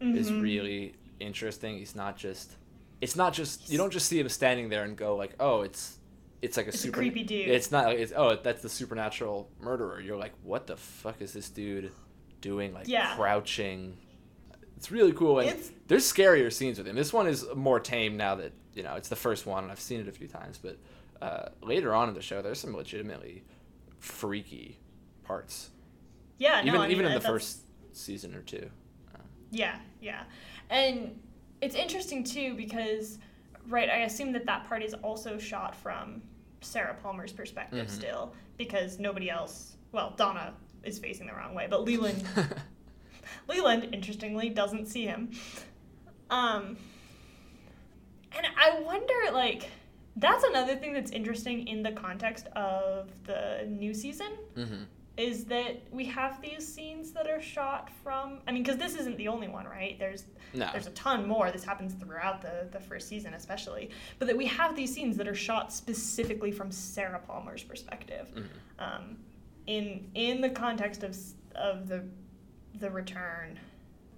[0.00, 0.42] is Mhm.
[0.42, 1.76] really interesting.
[1.78, 2.52] He's not just
[3.00, 5.98] it's not just you don't just see him standing there and go like, "Oh, it's
[6.42, 7.48] it's like a It's a super creepy dude.
[7.48, 10.00] It's not like it's oh, that's the supernatural murderer.
[10.00, 11.90] You're like, "What the fuck is this dude
[12.40, 13.14] doing like Yeah.
[13.16, 13.96] crouching?"
[14.76, 16.96] It's really cool and It's- there's scarier scenes with him.
[16.96, 19.80] This one is more tame now that, you know, it's the first one and I've
[19.80, 20.76] seen it a few times, but
[21.22, 23.44] uh, later on in the show there's some legitimately
[23.98, 24.78] freaky
[25.22, 25.70] parts.
[26.38, 26.60] Yeah.
[26.62, 27.58] No, even I mean, even in the that's- first
[27.92, 28.68] season or two.
[29.14, 30.24] Um, Yeah, yeah.
[30.68, 31.18] And
[31.60, 33.18] it's interesting too because,
[33.68, 36.22] right, I assume that that part is also shot from
[36.60, 37.90] Sarah Palmer's perspective Mhm.
[37.90, 42.22] still because nobody else, well, Donna is facing the wrong way, but Leland,
[43.48, 45.30] Leland, interestingly, doesn't see him.
[46.30, 46.76] Um,
[48.36, 49.70] and I wonder, like,
[50.16, 54.84] that's another thing that's interesting in the context of the new season mhm.
[55.16, 59.16] Is that we have these scenes that are shot from I mean because this isn't
[59.16, 60.68] the only one right there's No.
[60.72, 64.46] there's a ton more this happens throughout the the first season especially but that we
[64.46, 68.48] have these scenes that are shot specifically from Sarah Palmer's perspective Mhm.
[68.84, 69.16] um,
[69.66, 71.16] in in the context of
[71.54, 72.04] of the
[72.74, 73.58] the return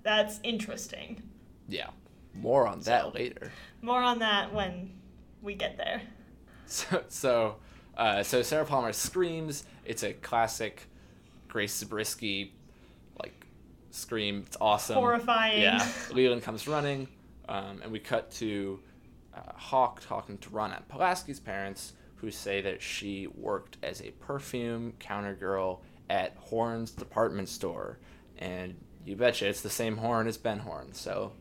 [0.02, 1.22] that's interesting
[1.68, 1.90] Yeah.
[2.32, 3.50] More on that later.
[3.82, 4.92] more on that when
[5.42, 6.00] we get there
[6.66, 7.56] So, so,
[7.96, 9.64] uh, so Sarah Palmer screams.
[9.84, 10.82] It's a classic
[11.48, 12.52] Grace Zabriskie,
[13.20, 13.46] like,
[13.90, 14.44] scream.
[14.46, 14.96] It's awesome.
[14.96, 15.86] horrifying Yeah.
[16.12, 17.08] Leland comes running,
[17.48, 18.80] um, and we cut to
[19.34, 24.92] uh, Hawk talking to Ronette Pulaski's parents, who say that she worked as a perfume
[24.98, 27.98] counter girl at Horne's department store,
[28.38, 28.74] and
[29.04, 30.92] you betcha it's the same Horne as Ben Horne.
[30.92, 31.32] So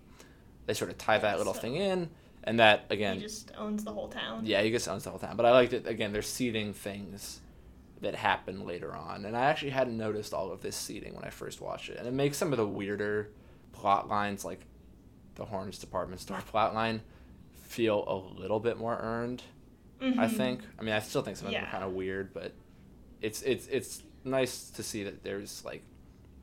[0.66, 2.10] they sort of tie that little So- thing in,
[2.45, 5.19] and that again he just owns the whole town yeah, he just owns the whole
[5.19, 5.35] town.
[5.35, 6.13] But I liked it again.
[6.13, 7.39] They're seeding things
[8.01, 11.29] that happen later on, and I actually hadn't noticed all of this seeding when I
[11.29, 13.29] first watched it, and it makes some of the weirder
[13.71, 14.61] plot lines, like
[15.35, 17.01] the Horne's department store plot line,
[17.63, 19.41] feel a little bit more earned.
[20.01, 20.29] I Mhm.
[20.37, 20.61] think.
[20.77, 22.51] I mean, I still think some of them are kind of weird, but
[23.21, 25.81] it's it's it's nice to see that there's like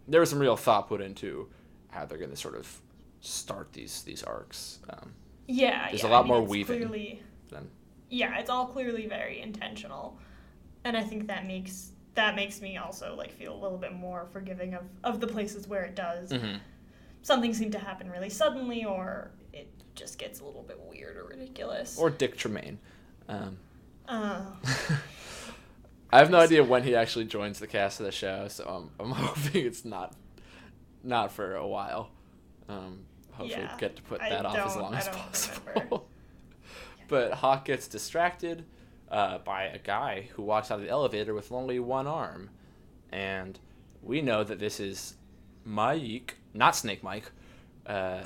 [0.08, 1.48] there was some real thought put into
[1.90, 2.80] how they're going to sort of
[3.20, 4.78] start these these arcs.
[4.88, 5.12] Um,
[5.46, 6.78] Yeah, There's yeah, a lot I mean, more it's weaving.
[6.78, 7.68] Clearly, then
[8.10, 10.18] yeah, it's all clearly very intentional,
[10.84, 14.26] and I think that makes that makes me also like feel a little bit more
[14.32, 16.60] forgiving of of the places where it does Mhm.
[17.22, 21.24] something seem to happen really suddenly, or it just gets a little bit weird or
[21.24, 21.98] ridiculous.
[21.98, 22.76] or Dick Tremayne.
[23.28, 23.58] Um,
[24.08, 24.42] uh,
[26.12, 29.04] I have no idea when he actually joins the cast of the show, so I'm,
[29.04, 30.14] I'm hoping it's not
[31.02, 32.10] not for a while.
[32.68, 36.08] Um, hopefully, Yeah, get to put I that off as long I as possible.
[37.08, 38.64] but Hawk gets distracted
[39.10, 42.50] uh, by a guy who walks out of the elevator with only one arm,
[43.10, 43.58] and
[44.02, 45.14] we know that this is
[45.64, 47.30] Mike, not Snake Mike.
[47.86, 48.22] Uh,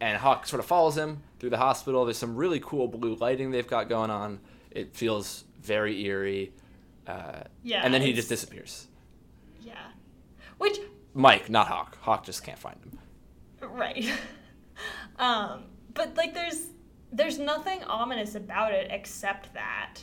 [0.00, 2.04] and Hawk sort of follows him through the hospital.
[2.04, 4.40] There's some really cool blue lighting they've got going on.
[4.70, 6.52] It feels very eerie.
[7.06, 8.88] Uh, Yeah, and then he just disappears.
[9.62, 9.86] yeah,
[10.58, 10.78] which
[11.14, 11.96] Mike, not Hawk.
[12.00, 12.98] Hawk just can't find him.
[13.70, 14.04] Right.
[15.18, 15.64] um,
[15.94, 16.66] but like there's
[17.12, 20.00] there's nothing ominous about it except that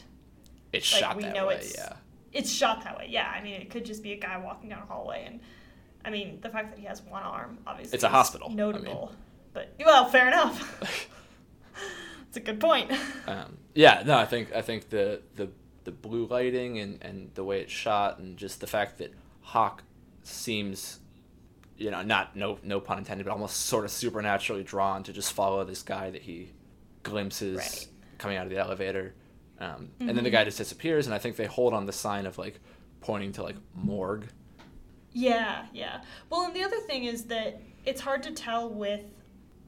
[0.72, 1.94] It's Like, shot we that know way, it's- yeah.
[2.32, 3.08] it's shot that way.
[3.10, 5.40] Yeah, I mean it could just be a guy walking down a hallway and
[6.06, 9.12] I mean the fact that he has one arm obviously It's a hospital, I Notable.
[9.54, 11.10] But well, fair enough.
[12.28, 12.92] It's a good point.
[13.28, 15.50] Um, yeah, no, I think I think the the
[15.84, 19.84] the blue lighting and and the way it's shot and just the fact that Hawk
[20.24, 21.00] seems,
[21.84, 25.34] you know, not no no pun intended, but almost sort of supernaturally drawn to just
[25.34, 26.52] follow this guy that he
[27.04, 27.88] glimpses Right.
[28.18, 29.14] coming out of the elevator.
[29.60, 30.32] Um, And then the Mm-hmm.
[30.32, 32.60] guy just disappears, and I think they hold on the sign of like
[33.02, 34.28] pointing to like morgue.
[35.12, 36.02] Yeah, yeah.
[36.30, 39.02] Well, and the other thing is that it's hard to tell with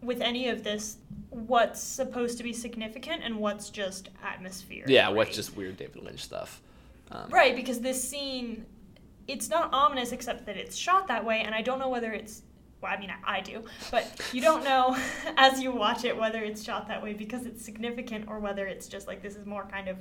[0.02, 0.98] with any of this
[1.30, 4.86] what's supposed to be significant and what's just atmosphere.
[4.88, 5.16] Yeah, right?
[5.16, 6.62] what's just weird David Lynch stuff.
[7.12, 8.66] Um, right because this scene
[9.28, 12.42] it's not ominous except that it's shot that way, and I don't know whether it's.
[12.82, 14.96] Well, I mean, I, I do, but you don't know
[15.38, 18.88] as you watch it whether it's shot that way because it's significant or whether it's
[18.88, 19.98] just like this is more kind of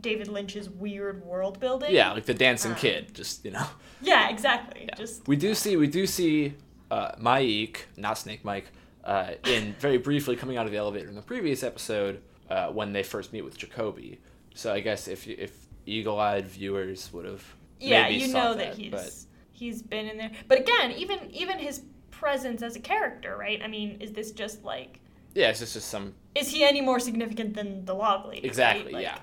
[0.00, 1.92] David Lynch's weird world building.
[1.94, 3.66] Yeah, like the dancing Um, kid, just you know.
[4.04, 4.86] Yeah, exactly.
[4.88, 4.96] Yeah.
[4.96, 6.54] Just we do see we do see
[6.90, 8.66] uh, Mike, not Snake Mike,
[9.04, 12.20] uh, in very briefly coming out of the elevator in the previous episode
[12.50, 14.18] uh, when they first meet with Jacoby.
[14.54, 15.52] So I guess if if
[15.86, 17.44] eagle-eyed viewers would have
[17.82, 19.14] yeah, you know that, he's but
[19.50, 20.30] he's been in there.
[20.48, 23.60] But again, even even his presence as a character, right?
[23.62, 25.00] I mean, is this just like
[25.34, 28.40] yeah, it's just, just some is he any more significant than the log lady?
[28.40, 28.44] right?
[28.44, 29.18] exactly Like, yeah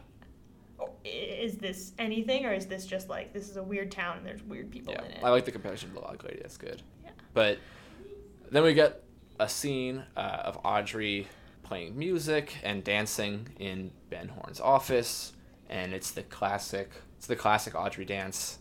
[1.04, 4.44] Is this anything, or is this just like this is a weird town and there's
[4.44, 5.06] weird people yeah.
[5.06, 5.20] in it?
[5.24, 6.40] I like the comparison to the log lady.
[6.42, 6.82] That's good.
[7.04, 7.12] Yeah.
[7.34, 7.60] But
[8.52, 9.04] then we get
[9.40, 11.28] a scene uh, of Audrey
[11.64, 15.34] playing music and dancing in Ben Horne's office,
[15.70, 16.90] and it's the classic.
[17.20, 18.60] It's the classic Audrey dance.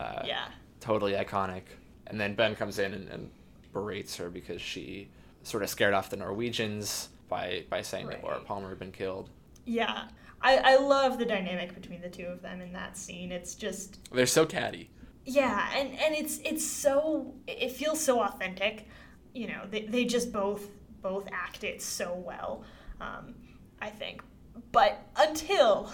[0.00, 0.46] Uh, yeah,
[0.80, 1.64] totally iconic.
[2.06, 3.30] And then Ben comes in and, and
[3.74, 5.08] berates her because she
[5.42, 9.28] sort of scared off the Norwegians by by saying that Laura Palmer had been killed.
[9.66, 10.04] yeah.
[10.40, 13.30] I I love the dynamic between the two of them in that scene.
[13.30, 14.88] It's just They're so catty.
[15.26, 18.88] Yeah, and, and it's it's so it feels so authentic.
[19.34, 20.66] You know, they, they just both
[21.02, 22.64] both act it so well.
[23.02, 23.34] Um,
[23.80, 24.22] I think,
[24.72, 25.92] but until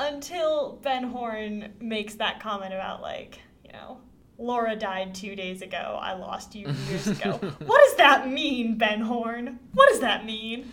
[0.00, 3.98] until Ben Horne makes that comment about like you know
[4.40, 7.32] Laura died two days ago, I lost you years ago.
[7.66, 9.58] what does that mean, Ben Horne?
[9.74, 10.72] What does that mean?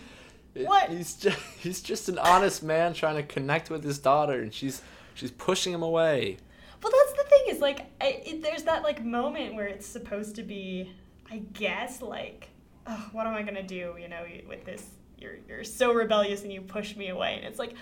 [0.54, 0.88] What?
[0.88, 4.82] He's just he's just an honest man trying to connect with his daughter, and she's
[5.14, 6.38] she's pushing him away.
[6.82, 10.36] Well, that's the thing is like I, it, there's that like moment where it's supposed
[10.36, 10.92] to be,
[11.30, 12.48] I guess, like,
[12.86, 13.96] oh, what am I gonna do?
[14.00, 14.84] You know, with this,
[15.18, 17.74] you're you're so rebellious and you push me away, and it's like,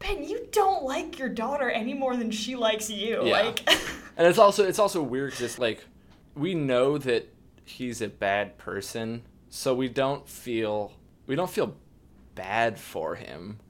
[0.00, 3.24] Ben, you don't like your daughter any more than she likes you.
[3.24, 3.32] Yeah.
[3.42, 3.68] Like,
[4.16, 5.84] And it's also it's also weird because it's like
[6.34, 7.32] we know that
[7.64, 10.92] he's a bad person, so we don't feel
[11.26, 11.76] we don't feel
[12.34, 13.60] bad for him.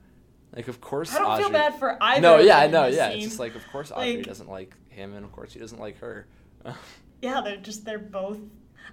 [0.54, 2.20] Like of course I don't Audrey, feel bad for either.
[2.20, 3.10] No, yeah, I know, yeah.
[3.10, 3.18] scene.
[3.18, 5.78] It's just like of course Audrey Like- doesn't like him, and of course he doesn't
[5.80, 6.26] like her.
[7.22, 8.38] yeah, they're just they're both.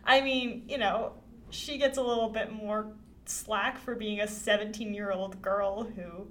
[0.03, 1.13] I mean, you know,
[1.49, 2.88] she gets a little bit more
[3.25, 6.27] slack for being a 17 year old girl who,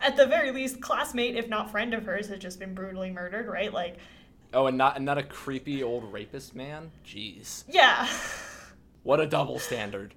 [0.00, 3.46] at the very least, classmate if not friend of hers has just been brutally murdered,
[3.46, 3.72] right?
[3.72, 3.96] Like,
[4.52, 6.90] oh, and not and not a creepy old rapist man.
[7.04, 8.08] Jeez, yeah,
[9.02, 10.14] what a double standard.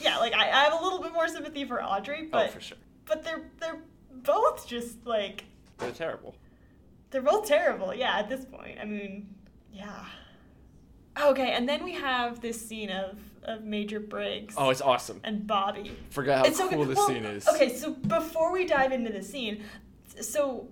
[0.00, 0.18] yeah.
[0.18, 2.60] Like I, I have a little bit more sympathy for Audrey, oh, but oh, for
[2.60, 5.44] sure, but they're they're both just like
[5.78, 6.34] they're terrible.
[7.10, 7.94] they're both terrible.
[7.94, 9.34] Yeah, at this point, I mean,
[9.72, 10.04] yeah.
[11.20, 15.20] Okay, and then we have this scene of of Major Briggs Oh, it's awesome.
[15.24, 15.96] and Bobby.
[16.10, 16.88] Forgot how it's so cool good.
[16.90, 17.46] this Well, scene is.
[17.48, 19.62] Okay, so before we dive into the scene,
[20.20, 20.68] so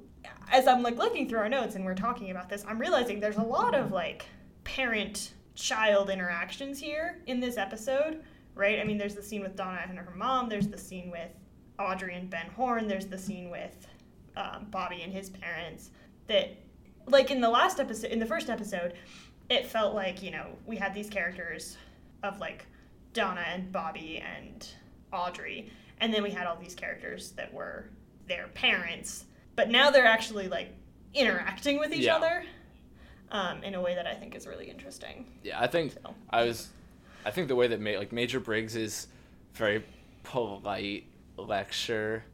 [0.51, 3.37] as I'm like looking through our notes and we're talking about this, I'm realizing there's
[3.37, 4.27] a lot of like
[4.65, 8.23] parent child interactions here in this episode,
[8.55, 8.79] right?
[8.81, 11.31] I mean, there's the scene with Donna and her mom, there's the scene with
[11.79, 13.87] Audrey and Ben Horne, there's the scene with
[14.37, 15.91] um, Bobby and his parents
[16.27, 16.57] that
[17.07, 18.95] like in the last episode in the first episode
[19.51, 21.77] it felt like you know we had these characters
[22.23, 22.67] of like
[23.13, 24.67] donna and bobby and
[25.13, 25.71] audrey
[26.01, 27.87] and then we had all these characters that were
[28.27, 29.25] their parents
[29.57, 30.73] but now they're actually like
[31.15, 32.17] interacting with each Yeah.
[32.17, 32.45] other
[33.31, 36.15] um, in a way that i think is really interesting Yeah, I think So.
[36.31, 36.69] I was.
[37.25, 39.07] I think the way that ma- like Major Briggs is
[39.55, 39.85] very
[40.25, 41.05] polite
[41.37, 42.25] lecture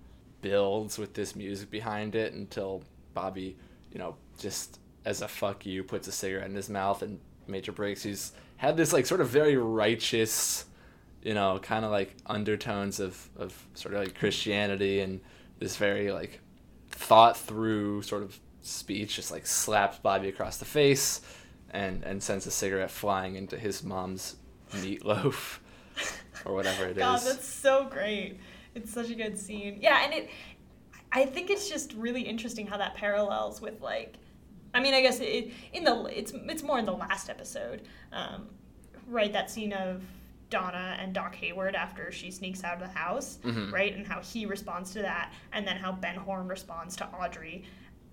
[0.41, 2.83] builds with this music behind it until
[3.13, 3.57] Bobby,
[3.93, 7.73] you know, just as a fuck you puts a cigarette in his mouth and Major
[7.73, 10.67] Briggs who's had this like sort of very righteous,
[11.23, 15.21] you know, kind of like undertones of of sort of like Christianity and
[15.59, 16.41] this very like
[16.91, 21.21] thought through sort of speech just like slaps Bobby across the face
[21.71, 24.37] and and sends a cigarette flying into his mom's
[24.73, 25.59] meatloaf
[26.45, 26.99] or whatever it is.
[26.99, 28.39] God, that's so great.
[28.75, 29.79] It's such a good scene.
[29.81, 30.31] Yeah, and it
[31.13, 34.17] I think it's just really interesting how that parallels with like
[34.79, 37.83] I mean, I guess it in the it's it's more in the last episode.
[38.13, 38.47] Um,
[39.09, 40.03] right that scene of
[40.51, 43.73] Donna and Doc Hayward after she sneaks out of the house, Mhm.
[43.73, 43.95] right?
[43.95, 47.65] And how he responds to that and then how Ben Horne responds to Audrey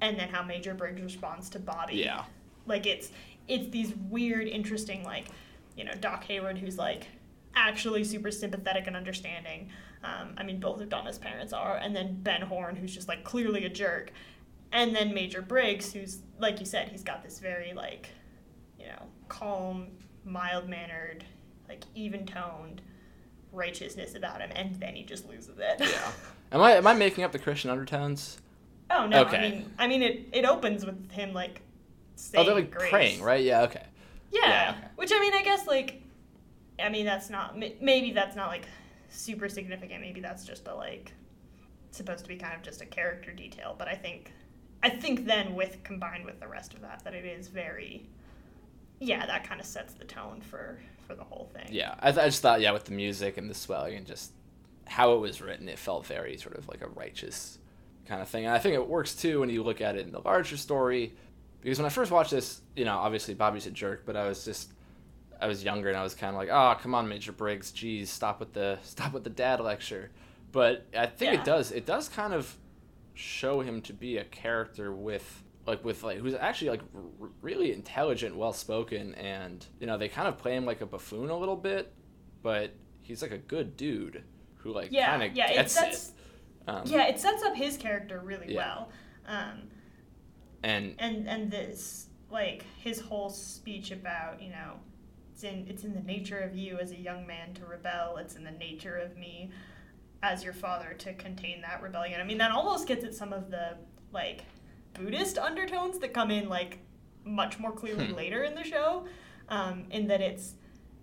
[0.01, 1.97] and then how Major Briggs responds to Bobby.
[1.97, 2.25] Yeah.
[2.65, 3.11] Like it's
[3.47, 5.27] it's these weird interesting like,
[5.77, 7.07] you know, Doc Hayward who's like
[7.55, 9.69] actually super sympathetic and understanding.
[10.03, 13.23] Um, I mean, both of Donna's parents are, and then Ben Horne, who's just like
[13.23, 14.11] clearly a jerk,
[14.71, 18.09] and then Major Briggs, who's like you said, he's got this very like,
[18.79, 19.87] you know, calm,
[20.23, 21.23] mild mannered,
[21.67, 22.81] like even toned
[23.51, 25.77] righteousness about him, and then he just loses it.
[25.79, 26.11] Yeah.
[26.51, 28.37] Am I am I making up the Christian undertones?
[28.91, 29.21] oh no!
[29.21, 29.37] Okay.
[29.37, 32.71] I mean, I mean, it it opens with him like oh, saying Oh, they're like
[32.71, 32.89] grace.
[32.91, 33.43] praying, right?
[33.43, 33.63] Yeah.
[33.63, 33.83] Okay.
[34.31, 34.41] Yeah.
[34.43, 34.87] Yeah, okay.
[34.95, 36.03] Which I mean, I guess like,
[36.79, 38.67] I mean, that's not maybe that's not like
[39.09, 40.01] super significant.
[40.01, 41.13] Maybe that's just a like
[41.91, 43.75] supposed to be kind of just a character detail.
[43.77, 44.31] But I think,
[44.85, 48.07] I think then with combined with the rest of that, that it is very,
[48.99, 51.67] yeah, that kind of sets the tone for for the whole thing.
[51.71, 51.95] Yeah.
[51.99, 54.31] I, th- I just thought, yeah, with the music and the swelling and just
[54.85, 57.59] how it was written, it felt very sort of like a righteous
[58.07, 58.45] kind of thing.
[58.45, 61.13] And I think it works too when you look at it in the larger story.
[61.61, 64.45] Because when I first watched this, you know, obviously Bobby's a jerk, but I was
[64.45, 64.71] just
[65.41, 68.09] I was younger and I was kind of like, "Oh, come on, Major Briggs, geez,
[68.09, 70.11] stop with the stop with the dad lecture."
[70.51, 71.39] But I think Yeah.
[71.41, 72.55] it does it does kind of
[73.15, 77.73] show him to be a character with like with like who's actually like r- really
[77.73, 81.37] intelligent, well spoken, and you know they kind of play him like a buffoon a
[81.37, 81.91] little bit,
[82.43, 84.23] but he's like a good dude
[84.57, 86.69] who like Yeah, kind of yeah, it gets sets- it.
[86.69, 88.57] Um, Yeah, it sets up his character really Yeah.
[88.57, 88.89] well.
[89.27, 89.69] Um,
[90.63, 94.73] and and and this like his whole speech about you know
[95.31, 98.35] it's in it's in the nature of you as a young man to rebel it's
[98.35, 99.51] in the nature of me
[100.31, 103.51] as your father to contain that rebellion i mean that almost gets at some of
[103.51, 103.77] the
[104.11, 104.43] like
[104.93, 106.79] buddhist undertones that come in like
[107.23, 108.13] much more clearly Hmm.
[108.15, 109.05] later in the show
[109.49, 110.53] um, in that it's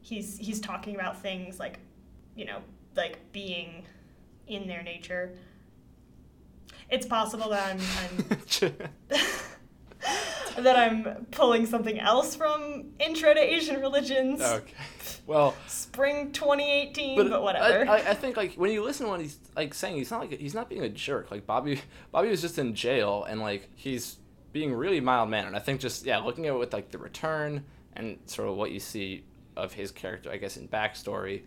[0.00, 1.78] he's he's talking about things like
[2.34, 2.58] you know
[2.96, 3.84] like being
[4.48, 5.36] in their nature
[6.90, 8.72] it's possible that i'm, I'm
[10.58, 14.72] that I'm pulling something else from Intro to Asian Religions, okay.
[15.26, 17.88] Well, Spring 2018, but, whatever.
[17.88, 20.20] I, I, I think like when you listen to what he's like saying, he's not
[20.20, 21.30] like he's not being a jerk.
[21.30, 21.80] Like Bobby,
[22.10, 24.16] Bobby was just in jail, and like he's
[24.52, 25.54] being really mild mannered.
[25.54, 28.72] I think just yeah, looking at it with like the return and sort of what
[28.72, 29.24] you see
[29.56, 31.42] of his character, I guess in backstory,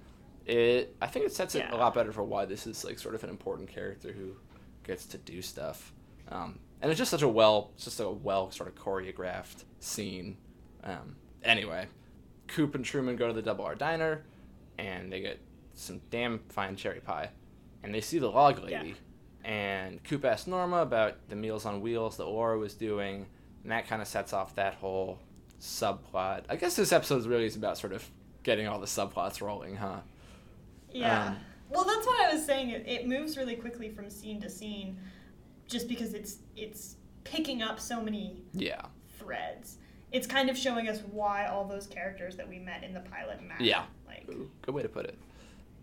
[0.46, 1.76] it I think it sets it Yeah.
[1.76, 4.36] a lot better for why this is like sort of an important character who
[4.84, 5.92] gets to do stuff.
[6.30, 10.38] Um, and it's just such a well, it's just a well sort of choreographed scene.
[10.84, 11.88] Um, anyway,
[12.48, 14.24] Coop and Truman go to the Double R Diner,
[14.78, 15.40] and they get
[15.74, 17.30] some damn fine cherry pie,
[17.84, 18.72] and they see the log lady.
[18.72, 18.94] yeah.
[19.44, 23.28] And Coop asks Norma about the Meals on Wheels that Laura was doing,
[23.62, 25.20] and that kind of sets off that whole
[25.62, 26.44] subplot.
[26.50, 28.10] I guess this episode really is about sort of
[28.42, 30.00] getting all the subplots rolling, huh?
[30.92, 31.28] yeah.
[31.28, 31.38] um,
[31.70, 32.70] well, that's what I was saying.
[32.70, 34.98] It, it moves really quickly from scene to scene,
[35.68, 38.82] just because it's it's picking up so many Yeah.
[39.18, 39.78] threads.
[40.12, 43.42] It's kind of showing us why all those characters that we met in the pilot
[43.46, 43.64] matter.
[43.64, 43.84] Yeah.
[44.08, 45.18] Like, Ooh, good way to put it.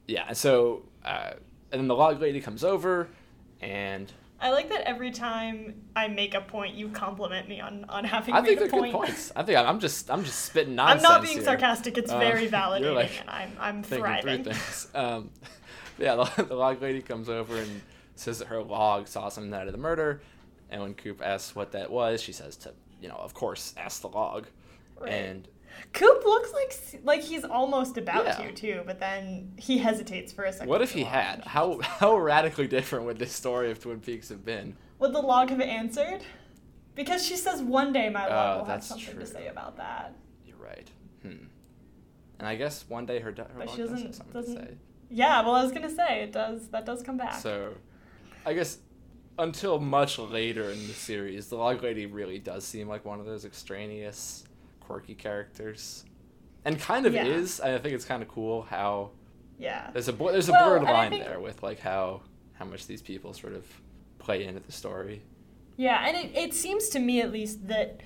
[0.06, 1.32] Yeah, and so, uh,
[1.70, 3.08] and then the log lady comes over,
[3.60, 4.10] and
[4.40, 8.34] I like that every time I make a point, you compliment me on, on having
[8.34, 8.92] I made think a they're point.
[8.92, 9.32] good points.
[9.36, 11.04] I think I'm just I'm just spitting nonsense.
[11.04, 11.44] I'm not being here.
[11.44, 11.98] sarcastic.
[11.98, 14.44] It's Um, very you're, validating, like, and I'm I'm thinking thriving.
[14.44, 14.88] through things.
[14.94, 15.30] Um,
[15.98, 17.80] yeah, the, the log lady comes over and
[18.22, 20.22] says that her log saw something the night of the murder,
[20.70, 24.00] and when Coop asks what that was, she says to you know of course ask
[24.00, 24.46] the log,
[24.98, 25.10] Right.
[25.12, 25.48] and
[25.92, 28.36] Coop looks like like he's almost about Yeah.
[28.46, 30.68] to too, but then he hesitates for a second.
[30.68, 31.42] what if he had?
[31.44, 34.76] How how radically different would this story of Twin Peaks have been?
[35.00, 36.22] Would the log have answered?
[36.94, 39.20] Because she says one day my log Oh, will have something true.
[39.20, 40.14] to say about that.
[40.46, 40.90] You're right.
[41.22, 41.46] Hmm.
[42.38, 44.56] And I guess one day her, her But log she does have doesn't- something doesn't-
[44.56, 44.76] to say.
[45.10, 46.68] Yeah, well, I was gonna say it does.
[46.68, 47.34] That does come back.
[47.40, 47.74] So,
[48.44, 48.78] I guess
[49.38, 53.26] until much later in the series, the Log Lady really does seem like one of
[53.26, 54.44] those extraneous,
[54.80, 56.04] quirky characters,
[56.64, 57.24] and kind of Yeah.
[57.24, 57.60] is.
[57.60, 59.10] I think it's kind of cool how
[59.58, 59.90] yeah.
[59.92, 62.22] there's a there's a Well, blurred line think- there with like how
[62.54, 63.64] how much these people sort of
[64.18, 65.22] play into the story.
[65.76, 68.00] Yeah, and it, it seems to me at least that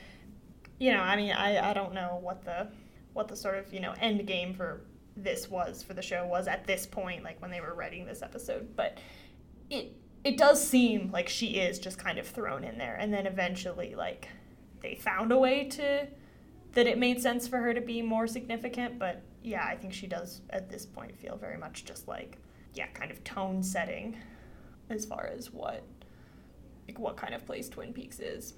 [0.78, 2.68] you know, I mean, I, I don't know what the
[3.14, 4.82] what the sort of, you know, end game for
[5.16, 8.20] this was for the show was at this point, like when they were writing this
[8.20, 8.98] episode, but
[9.70, 9.94] it
[10.26, 13.94] it does seem like she is just kind of thrown in there and then eventually
[13.94, 14.28] like
[14.80, 16.06] they found a way to
[16.72, 20.06] that it made sense for her to be more significant, but yeah, I think she
[20.06, 22.38] does at this point feel very much just like
[22.74, 24.16] yeah, kind of tone setting
[24.90, 25.82] as far as what
[26.88, 28.54] like what kind of place Twin Peaks is.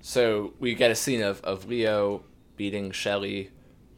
[0.00, 2.22] So we get a scene of, of Leo
[2.56, 3.50] beating Shelly,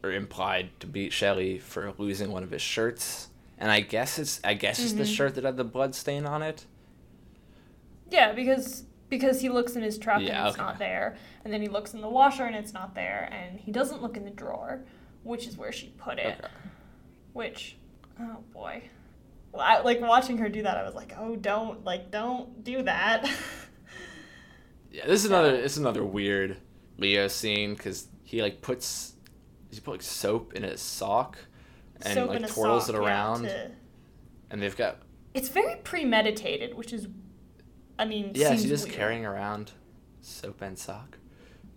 [0.03, 3.29] or implied to beat Shelly for losing one of his shirts.
[3.57, 5.15] And I guess it's I guess it's the Mhm.
[5.15, 6.65] shirt that had the blood stain on it.
[8.11, 10.63] Yeah, because because he looks in his truck Yeah, and it's okay.
[10.65, 13.71] not there, and then he looks in the washer and it's not there, and he
[13.71, 14.83] doesn't look in the drawer,
[15.23, 16.37] which is where she put it.
[16.39, 16.47] Okay.
[17.33, 17.77] which,
[18.19, 18.83] oh boy.
[19.51, 22.83] Well, I, like watching her do that, I was like, oh, don't, like, don't do
[22.83, 23.29] that.
[24.93, 26.57] Yeah, this is another this is another weird
[26.97, 29.13] Leo scene because he like puts
[29.71, 31.37] he put like soap in his sock
[32.01, 33.71] and Soap like twirls sock, it yeah, around, to-
[34.49, 34.97] and they've got
[35.33, 37.07] It's very premeditated, which is,
[38.01, 38.97] I mean, yeah, she's just weird.
[38.97, 39.71] carrying around
[40.21, 41.17] soap and sock.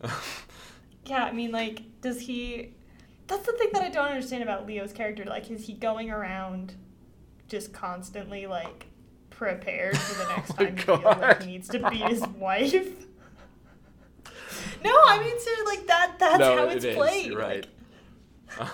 [1.07, 2.75] Yeah, I mean, like, does he?
[3.27, 5.25] That's the thing that I don't understand about Leo's character.
[5.25, 6.75] Like, is he going around
[7.49, 8.87] just constantly like
[9.31, 12.27] prepared for the oh next Oh time he feels like he needs to beat his
[12.39, 13.07] wife?
[14.85, 16.16] no, I mean, seriously, like that.
[16.18, 17.27] That's no, how it it's is, played.
[17.27, 17.66] You're right.
[18.59, 18.68] like,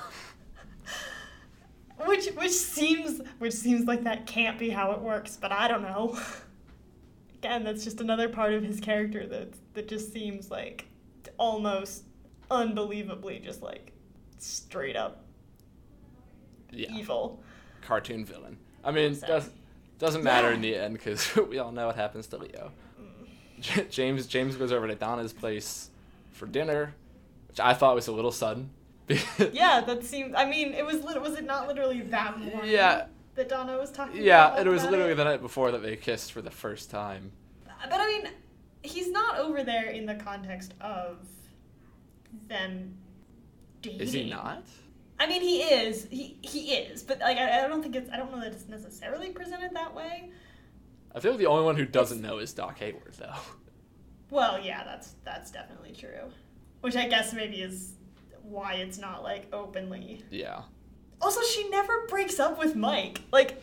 [2.07, 5.83] which which seems which seems like that can't be how it works, but I don't
[5.83, 6.19] know.
[7.43, 10.87] Again, that's just another part of his character that that just seems like
[11.39, 12.05] almost
[12.51, 13.93] unbelievably just like
[14.39, 15.25] straight up
[16.71, 17.43] yeah, evil.
[17.83, 18.59] cartoon villain.
[18.85, 19.51] I mean, So- does
[19.99, 20.55] doesn't matter Yeah.
[20.55, 22.73] in the end because we all know what happens to Leo.
[23.61, 23.91] Mm.
[23.91, 25.91] James James goes over to Donna's place
[26.33, 26.95] for dinner,
[27.49, 28.71] which I thought was a little sudden.
[29.53, 30.35] Yeah, that seemed.
[30.37, 30.99] I mean, it was.
[31.03, 32.71] Was it not literally that morning?
[32.71, 33.07] Yeah.
[33.35, 34.23] That Donna was talking.
[34.23, 35.17] Yeah, about it was about literally it?
[35.17, 37.33] the night before that they kissed for the first time.
[37.89, 38.29] But I mean,
[38.83, 41.19] he's not over there in the context of
[42.49, 42.97] them
[43.83, 44.01] dating.
[44.01, 44.65] Is he not?
[45.19, 46.07] I mean, he is.
[46.11, 47.03] He he is.
[47.03, 48.11] But like, I, I don't think it's.
[48.11, 50.31] I don't know that it's necessarily presented that way.
[51.15, 53.35] I feel like the only one who doesn't know is Doc Hayward, though.
[54.31, 56.31] Well, yeah, that's that's definitely true.
[56.83, 57.95] Which I guess maybe is
[58.43, 60.23] why it's not like openly.
[60.31, 60.63] Yeah.
[61.21, 63.21] Also, she never breaks up with Mike.
[63.33, 63.63] Like,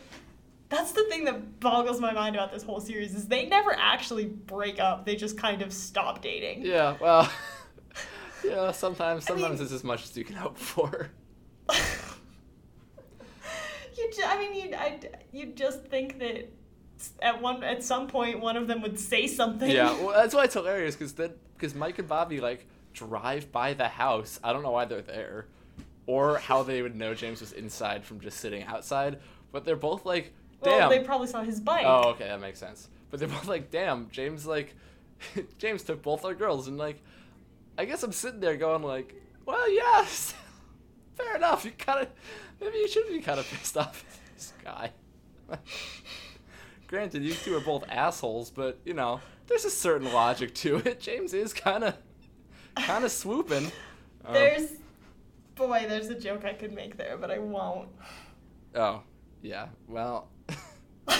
[0.68, 4.26] that's the thing that boggles my mind about this whole series is they never actually
[4.26, 5.04] break up.
[5.04, 6.64] They just kind of stop dating.
[6.64, 7.30] Yeah, well,
[8.44, 11.10] yeah, sometimes, I mean- sometimes it's as much as you can hope for.
[13.96, 15.00] you, ju- I mean, you, I,
[15.32, 16.48] you just think that
[17.22, 19.70] at one, at some point, one of them would say something.
[19.70, 23.74] Yeah, well, that's why it's hilarious, because then, because Mike and Bobby, like, drive by
[23.74, 24.38] the house.
[24.44, 25.46] I don't know why they're there,
[26.08, 29.18] or how they would know James was inside from just sitting outside,
[29.52, 30.32] but they're both like,
[30.64, 30.78] damn.
[30.78, 31.84] Well, they probably saw his bike.
[31.86, 32.88] Oh, okay, that makes sense.
[33.10, 34.74] But they're both like, damn, James like,
[35.58, 37.02] James took both our girls, and like,
[37.76, 40.32] I guess I'm sitting there going like, well, yes,
[41.14, 41.66] fair enough.
[41.66, 42.08] You kind of,
[42.58, 44.90] maybe you should be kind of pissed off at this guy.
[46.86, 51.00] Granted, you two are both assholes, but you know, there's a certain logic to it.
[51.00, 51.94] James is kind of,
[52.76, 53.70] kind of swooping.
[54.24, 54.70] Um, There's,
[55.58, 57.88] boy, there's a joke I could make there, but I won't.
[58.74, 59.02] oh,
[59.42, 59.66] yeah.
[59.86, 60.28] Well.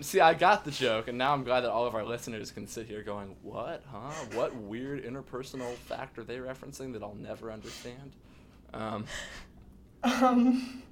[0.00, 2.66] See, I got the joke, and now I'm glad that all of our listeners can
[2.66, 3.84] sit here going, "What?
[3.90, 4.10] Huh?
[4.34, 8.12] What weird interpersonal fact are they referencing that I'll never understand?"
[8.72, 9.04] Um,
[10.02, 10.82] Um.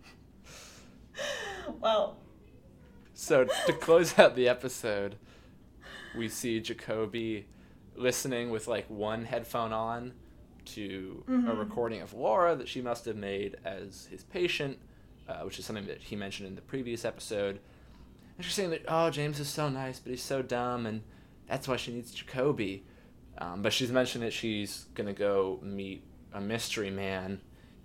[1.80, 2.16] Well,
[3.12, 5.16] so to close out the episode,
[6.16, 7.46] we see Jacoby
[7.94, 10.14] listening with like one headphone on
[10.66, 11.58] to a Mhm.
[11.58, 14.78] recording of Laura that she must have made as his patient,
[15.28, 17.60] uh, which is something that he mentioned in the previous episode.
[18.36, 21.02] And she's saying that, oh, James is so nice, but he's so dumb, and
[21.46, 22.84] that's why she needs Jacoby.
[23.38, 26.02] Um, but she's mentioned that she's going to go meet
[26.32, 27.40] a mystery man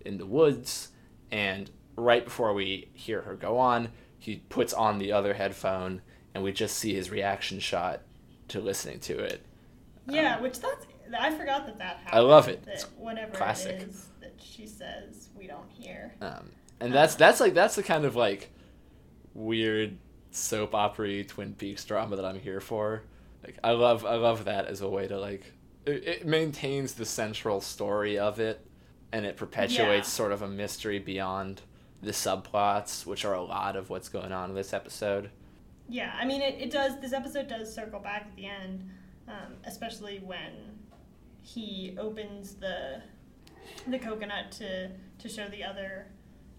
[0.05, 0.89] in the woods,
[1.31, 6.01] and right before we hear her go on, he puts on the other headphone,
[6.33, 8.01] and we just see his reaction shot
[8.49, 9.41] to listening to it.
[10.09, 10.85] yeah, which that's.
[11.17, 12.15] I forgot that that happened.
[12.15, 12.65] I love it.
[12.65, 13.81] That whatever classic.
[13.81, 16.13] it is that she says, we don't hear.
[16.21, 18.49] Um, and that's that's like that's the kind of like
[19.33, 19.97] weird
[20.31, 23.03] soap opera Twin Peaks drama that I'm here for.
[23.43, 25.53] Like I love I love that as a way to like
[25.85, 28.65] it, it maintains the central story of it
[29.11, 30.11] and it perpetuates Yeah.
[30.11, 31.61] sort of a mystery beyond
[32.01, 35.29] the subplots, which are a lot of what's going on in this episode.
[35.89, 36.99] Yeah, I mean, it, it does.
[36.99, 38.89] This episode does circle back at the end,
[39.27, 40.76] um, especially when
[41.47, 43.01] he opens the
[43.87, 44.89] the coconut to
[45.19, 46.07] to show the other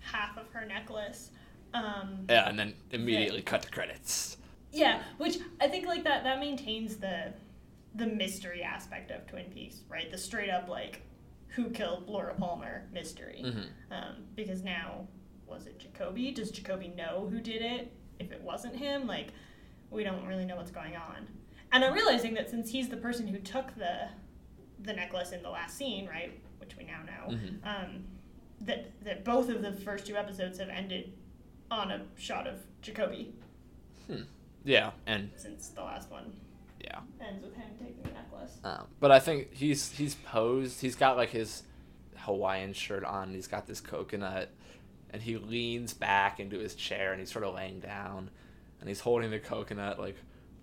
[0.00, 1.30] half of her necklace.
[1.74, 4.38] Um, Yeah, and then immediately cut to credits.
[4.72, 7.34] yeah, which I think like that that maintains the
[7.94, 10.10] the mystery aspect of Twin Peaks, right?
[10.10, 11.02] The straight up like
[11.48, 13.40] who killed Laura Palmer mystery.
[13.42, 15.06] hmm Um, because now,
[15.46, 16.30] was it Jacoby?
[16.30, 17.92] Does Jacoby know who did it?
[18.18, 19.28] If it wasn't him, like,
[19.90, 21.26] we don't really know what's going on.
[21.72, 24.08] And I'm realizing that since he's the person who took the
[24.82, 27.64] the necklace in the last scene, right, which we now know, Mhm.
[27.66, 28.04] um,
[28.60, 31.12] that that both of the first two episodes have ended
[31.70, 33.34] on a shot of Jacoby,
[34.64, 36.32] Yeah, and since the last one
[36.80, 37.00] yeah.
[37.20, 38.58] ends with him taking the necklace.
[38.64, 40.80] Um, but I think he's he's posed.
[40.80, 41.62] He's got like his
[42.18, 43.32] Hawaiian shirt on.
[43.32, 44.50] He's got this coconut,
[45.10, 48.30] and he leans back into his chair and he's sort of laying down
[48.80, 50.16] and he's holding the coconut like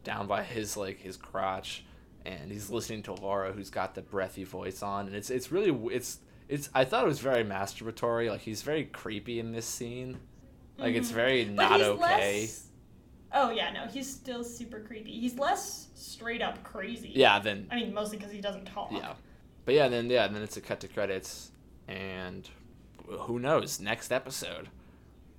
[0.04, 1.84] down by his like his crotch
[2.26, 5.72] and he's listening to Laura who's got the breathy voice on and it's it's really
[5.94, 6.20] it's
[6.50, 10.18] it's I thought it was very masturbatory like he's very creepy in this scene
[10.78, 11.16] like it's Mhm.
[11.16, 12.62] very But not okay less-
[13.38, 15.12] Oh yeah, no, he's still super creepy.
[15.20, 17.12] He's less straight up crazy.
[17.16, 18.92] yeah then I mean, mostly because he doesn't talk.
[18.92, 19.14] yeah
[19.66, 21.52] but yeah then yeah then it's a cut to credits
[21.88, 22.50] and
[23.08, 24.70] who knows next episode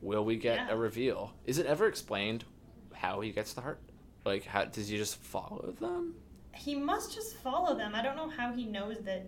[0.03, 0.70] will we get Yeah.
[0.72, 2.45] a reveal is it ever explained
[2.93, 3.80] how he gets the heart
[4.24, 6.14] like how does he just follow them
[6.57, 7.94] He must just follow them.
[7.94, 9.26] I don't know how he knows that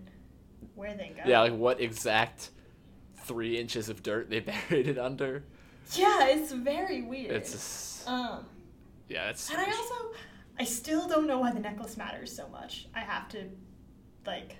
[0.75, 1.29] where they go.
[1.29, 2.51] Yeah, like what exact
[3.17, 5.43] three inches of dirt they buried it under.
[5.93, 7.31] Yeah, it's very weird.
[7.31, 8.45] It's just, um,
[9.07, 9.95] yeah, it's and I also,
[10.59, 12.87] I still don't know why the necklace matters so much.
[12.93, 13.45] I have to,
[14.25, 14.57] like,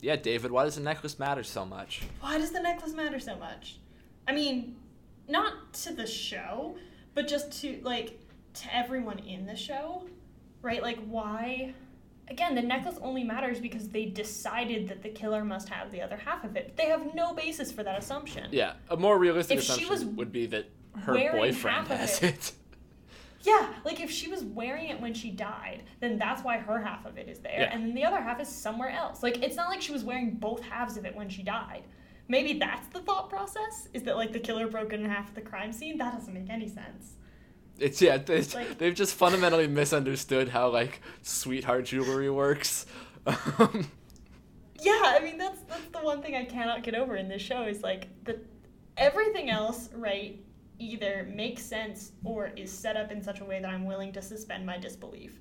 [0.00, 0.50] yeah, David.
[0.50, 2.02] Why does the necklace matter so much?
[2.20, 3.78] why does the necklace matter so much?
[4.26, 4.76] I mean,
[5.28, 6.76] not to the show,
[7.14, 8.18] but just to like
[8.54, 10.04] to everyone in the show,
[10.60, 10.82] right?
[10.82, 11.74] Like, why?
[12.28, 16.16] Again, the necklace only matters because they decided that the killer must have the other
[16.16, 16.76] half of it.
[16.76, 18.48] They have no basis for that assumption.
[18.52, 20.70] Yeah, a more realistic If she assumption was would be that
[21.02, 22.52] her boyfriend has it- it.
[23.44, 27.04] Yeah, like if she was wearing it when she died, then that's why her half
[27.04, 27.74] of it is there, Yeah.
[27.74, 29.20] and then the other half is somewhere else.
[29.20, 31.82] Like it's not like she was wearing both halves of it when she died.
[32.28, 35.40] Maybe that's the thought process: is that like the killer broke in half at the
[35.40, 35.98] crime scene?
[35.98, 37.16] That doesn't make any sense.
[37.78, 42.86] It's yeah, it's, Like- they've just fundamentally misunderstood how like sweetheart jewelry works.
[43.26, 43.86] Um,
[44.80, 47.62] Yeah, I mean that's that's the one thing I cannot get over in this show
[47.62, 48.40] is like the
[48.96, 50.40] everything else, right?
[50.80, 54.20] Either makes sense or is set up in such a way that I'm willing to
[54.22, 55.38] suspend my disbelief.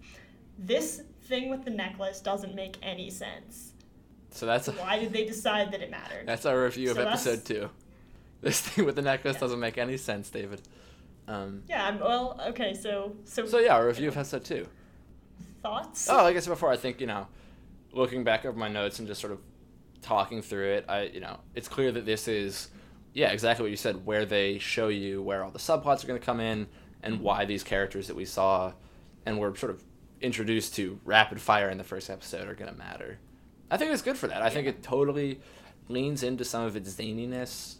[0.59, 3.73] This thing with the necklace doesn't make any sense.
[4.29, 6.27] so that's Why did they decide that it mattered?
[6.27, 7.69] that's our review of So that's- episode two.
[8.41, 9.39] This thing with the necklace Yeah.
[9.41, 10.61] doesn't make any sense, David.
[11.28, 14.67] Um, Yeah, I'm, well, okay, so so, so yeah, a review of episode two.
[15.61, 16.09] thoughts?
[16.09, 17.28] Oh, like I said before, I think you know,
[17.91, 19.39] looking back over my notes and just sort of
[20.01, 22.69] talking through it, I you know, it's clear that this is,
[23.13, 26.19] yeah, exactly what you said, where they show you where all the subplots are going
[26.19, 26.67] to come in
[27.03, 28.74] and why these characters that we saw
[29.26, 29.84] and were sort of
[30.22, 33.19] introduced to rapid fire in the first episode are going to matter.
[33.69, 34.41] I think it's good for that.
[34.41, 35.39] I think it totally
[35.88, 37.76] leans into some of its zaniness.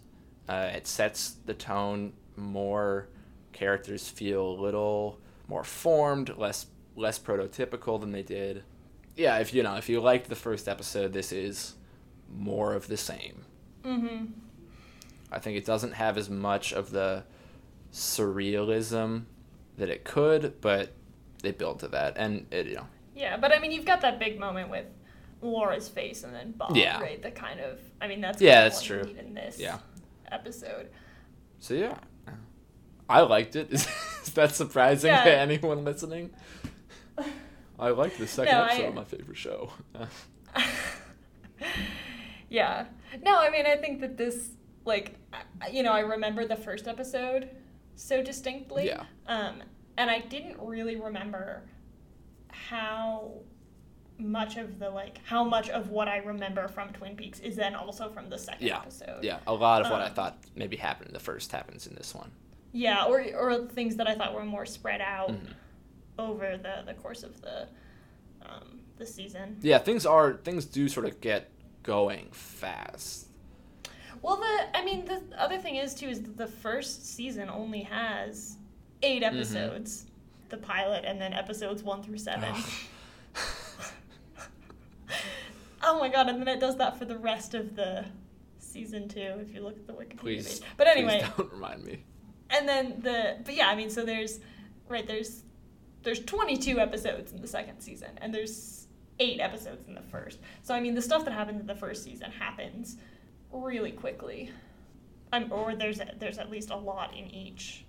[0.48, 3.10] Uh, it sets the tone more.
[3.54, 8.64] Characters feel a little more formed, less less prototypical than they did.
[9.16, 11.76] Yeah, if you know, if you liked the first episode, this is
[12.34, 13.44] more of the same.
[13.84, 14.26] Mm-hmm.
[15.32, 17.24] I think it doesn't have as much of the
[17.92, 19.24] surrealism
[19.78, 20.92] that it could, but
[21.42, 24.20] they build to that, and it, you know, Yeah, but I mean, you've got that
[24.20, 24.86] big moment with
[25.42, 27.00] Laura's face and then Bob, Yeah.
[27.02, 27.22] right?
[27.22, 29.02] The kind of, I mean, that's Yeah, that's true.
[29.20, 29.80] in this Yeah.
[30.32, 30.90] episode.
[31.60, 31.98] so yeah,
[33.12, 33.72] I liked it.
[33.74, 33.88] Is,
[34.36, 35.24] that surprising Yeah.
[35.26, 36.32] to anyone listening?
[37.80, 39.72] I liked the second No, episode I- of my favorite show.
[42.50, 42.86] yeah.
[43.24, 44.52] No, I mean, I think that this,
[44.86, 45.16] like,
[45.72, 47.50] you know, I remember the first episode
[47.96, 48.86] so distinctly.
[48.88, 49.04] Yeah.
[49.28, 49.64] Um,
[49.98, 51.64] and I didn't really remember
[52.50, 53.32] how
[54.18, 57.74] much of the like how much of what I remember from Twin Peaks is then
[57.74, 58.78] also from the second Yeah.
[58.78, 59.24] episode.
[59.24, 61.96] yeah, a lot of what I Um, thought maybe happened in the first happens in
[61.96, 62.32] this one.
[62.74, 65.54] Yeah, or or things that I thought were more spread out Mhm.
[66.18, 67.68] over the the course of the
[68.46, 69.58] um, the season.
[69.62, 71.50] Yeah, things are things do sort of get
[71.84, 73.28] going fast.
[74.22, 77.82] Well, the I mean the other thing is too is that the first season only
[77.84, 78.58] has
[79.04, 79.36] eight Mm-hmm.
[79.36, 80.06] episodes,
[80.50, 82.54] the pilot, and then episodes one through seven.
[85.84, 86.30] oh my god!
[86.30, 88.06] And then it does that for the rest of the
[88.60, 89.20] season two.
[89.42, 90.70] If you look at the Wikipedia please, page.
[90.78, 92.04] But anyway, please don't remind me.
[92.52, 94.40] And then the but yeah, I mean, so there's
[94.90, 95.44] right there's
[96.04, 98.88] there's 22 episodes in the second season, and there's
[99.20, 100.40] eight episodes in the first.
[100.64, 102.98] So I mean, the stuff that happened in the first season happens
[103.52, 104.52] really quickly.
[105.34, 107.86] Um, or there's a, there's at least a lot in each,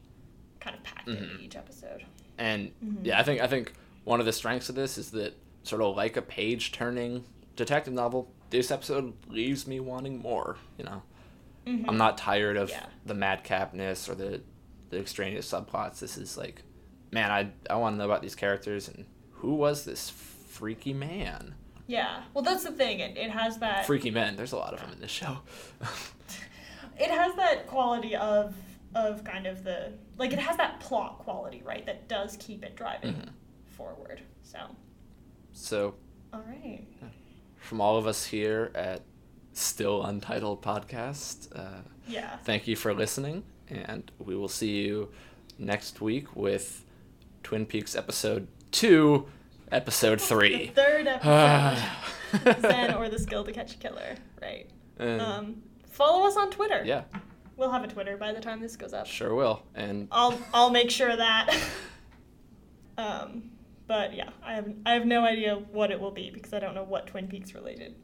[0.60, 1.43] kind of packed into Mhm.
[1.43, 2.05] each episode.
[2.39, 3.05] And Mhm.
[3.05, 3.72] yeah, I think I think
[4.05, 5.34] one of the strengths of this is that
[5.64, 7.24] sort of like a page turning
[7.56, 10.56] detective novel, this episode leaves me wanting more.
[10.78, 11.02] You know,
[11.66, 11.84] Mhm.
[11.89, 12.86] I'm not tired of Yeah.
[13.06, 14.43] the madcapness or the
[14.93, 15.98] the extraneous subplots.
[15.98, 16.62] This is like,
[17.10, 21.55] man, I I want to know about these characters and who was this freaky man?
[21.89, 22.23] Yeah.
[22.32, 23.01] Well, that's the thing.
[23.01, 23.86] It, it has that.
[23.86, 24.36] Freaky men.
[24.36, 25.39] There's a lot of them in this show.
[26.98, 28.55] it has that quality of
[28.94, 32.77] of kind of the like it has that plot quality right that does keep it
[32.77, 33.28] driving Mhm.
[33.64, 34.59] forward so
[35.52, 35.94] so
[36.32, 36.85] all right
[37.56, 39.01] from all of us here at
[39.55, 41.48] still untitled podcast.
[41.59, 42.36] Uh, Yeah.
[42.44, 45.09] thank you for listening, and we will see you
[45.59, 46.85] next week with
[47.43, 49.27] Twin Peaks episode two,
[49.70, 50.66] episode The three.
[50.69, 52.61] third episode.
[52.62, 54.16] Zen or the skill to catch a killer.
[54.40, 54.69] Right.
[54.99, 56.82] Um, follow us on Twitter.
[56.85, 57.03] yeah,
[57.57, 59.07] We'll have a Twitter by the time this goes up.
[59.07, 59.62] sure will.
[59.74, 61.55] And I'll I'll make sure of that.
[62.99, 63.51] um,
[63.86, 66.74] but yeah, I have I have no idea what it will be because I don't
[66.74, 67.94] know what Twin Peaks related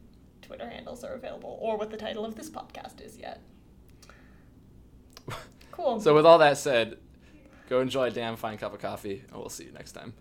[0.41, 3.41] Twitter handles are available or what the title of this podcast is yet.
[5.79, 5.99] Cool.
[6.01, 6.97] so with all that said,
[7.69, 10.13] go enjoy a damn fine cup of coffee, and we'll see you next time.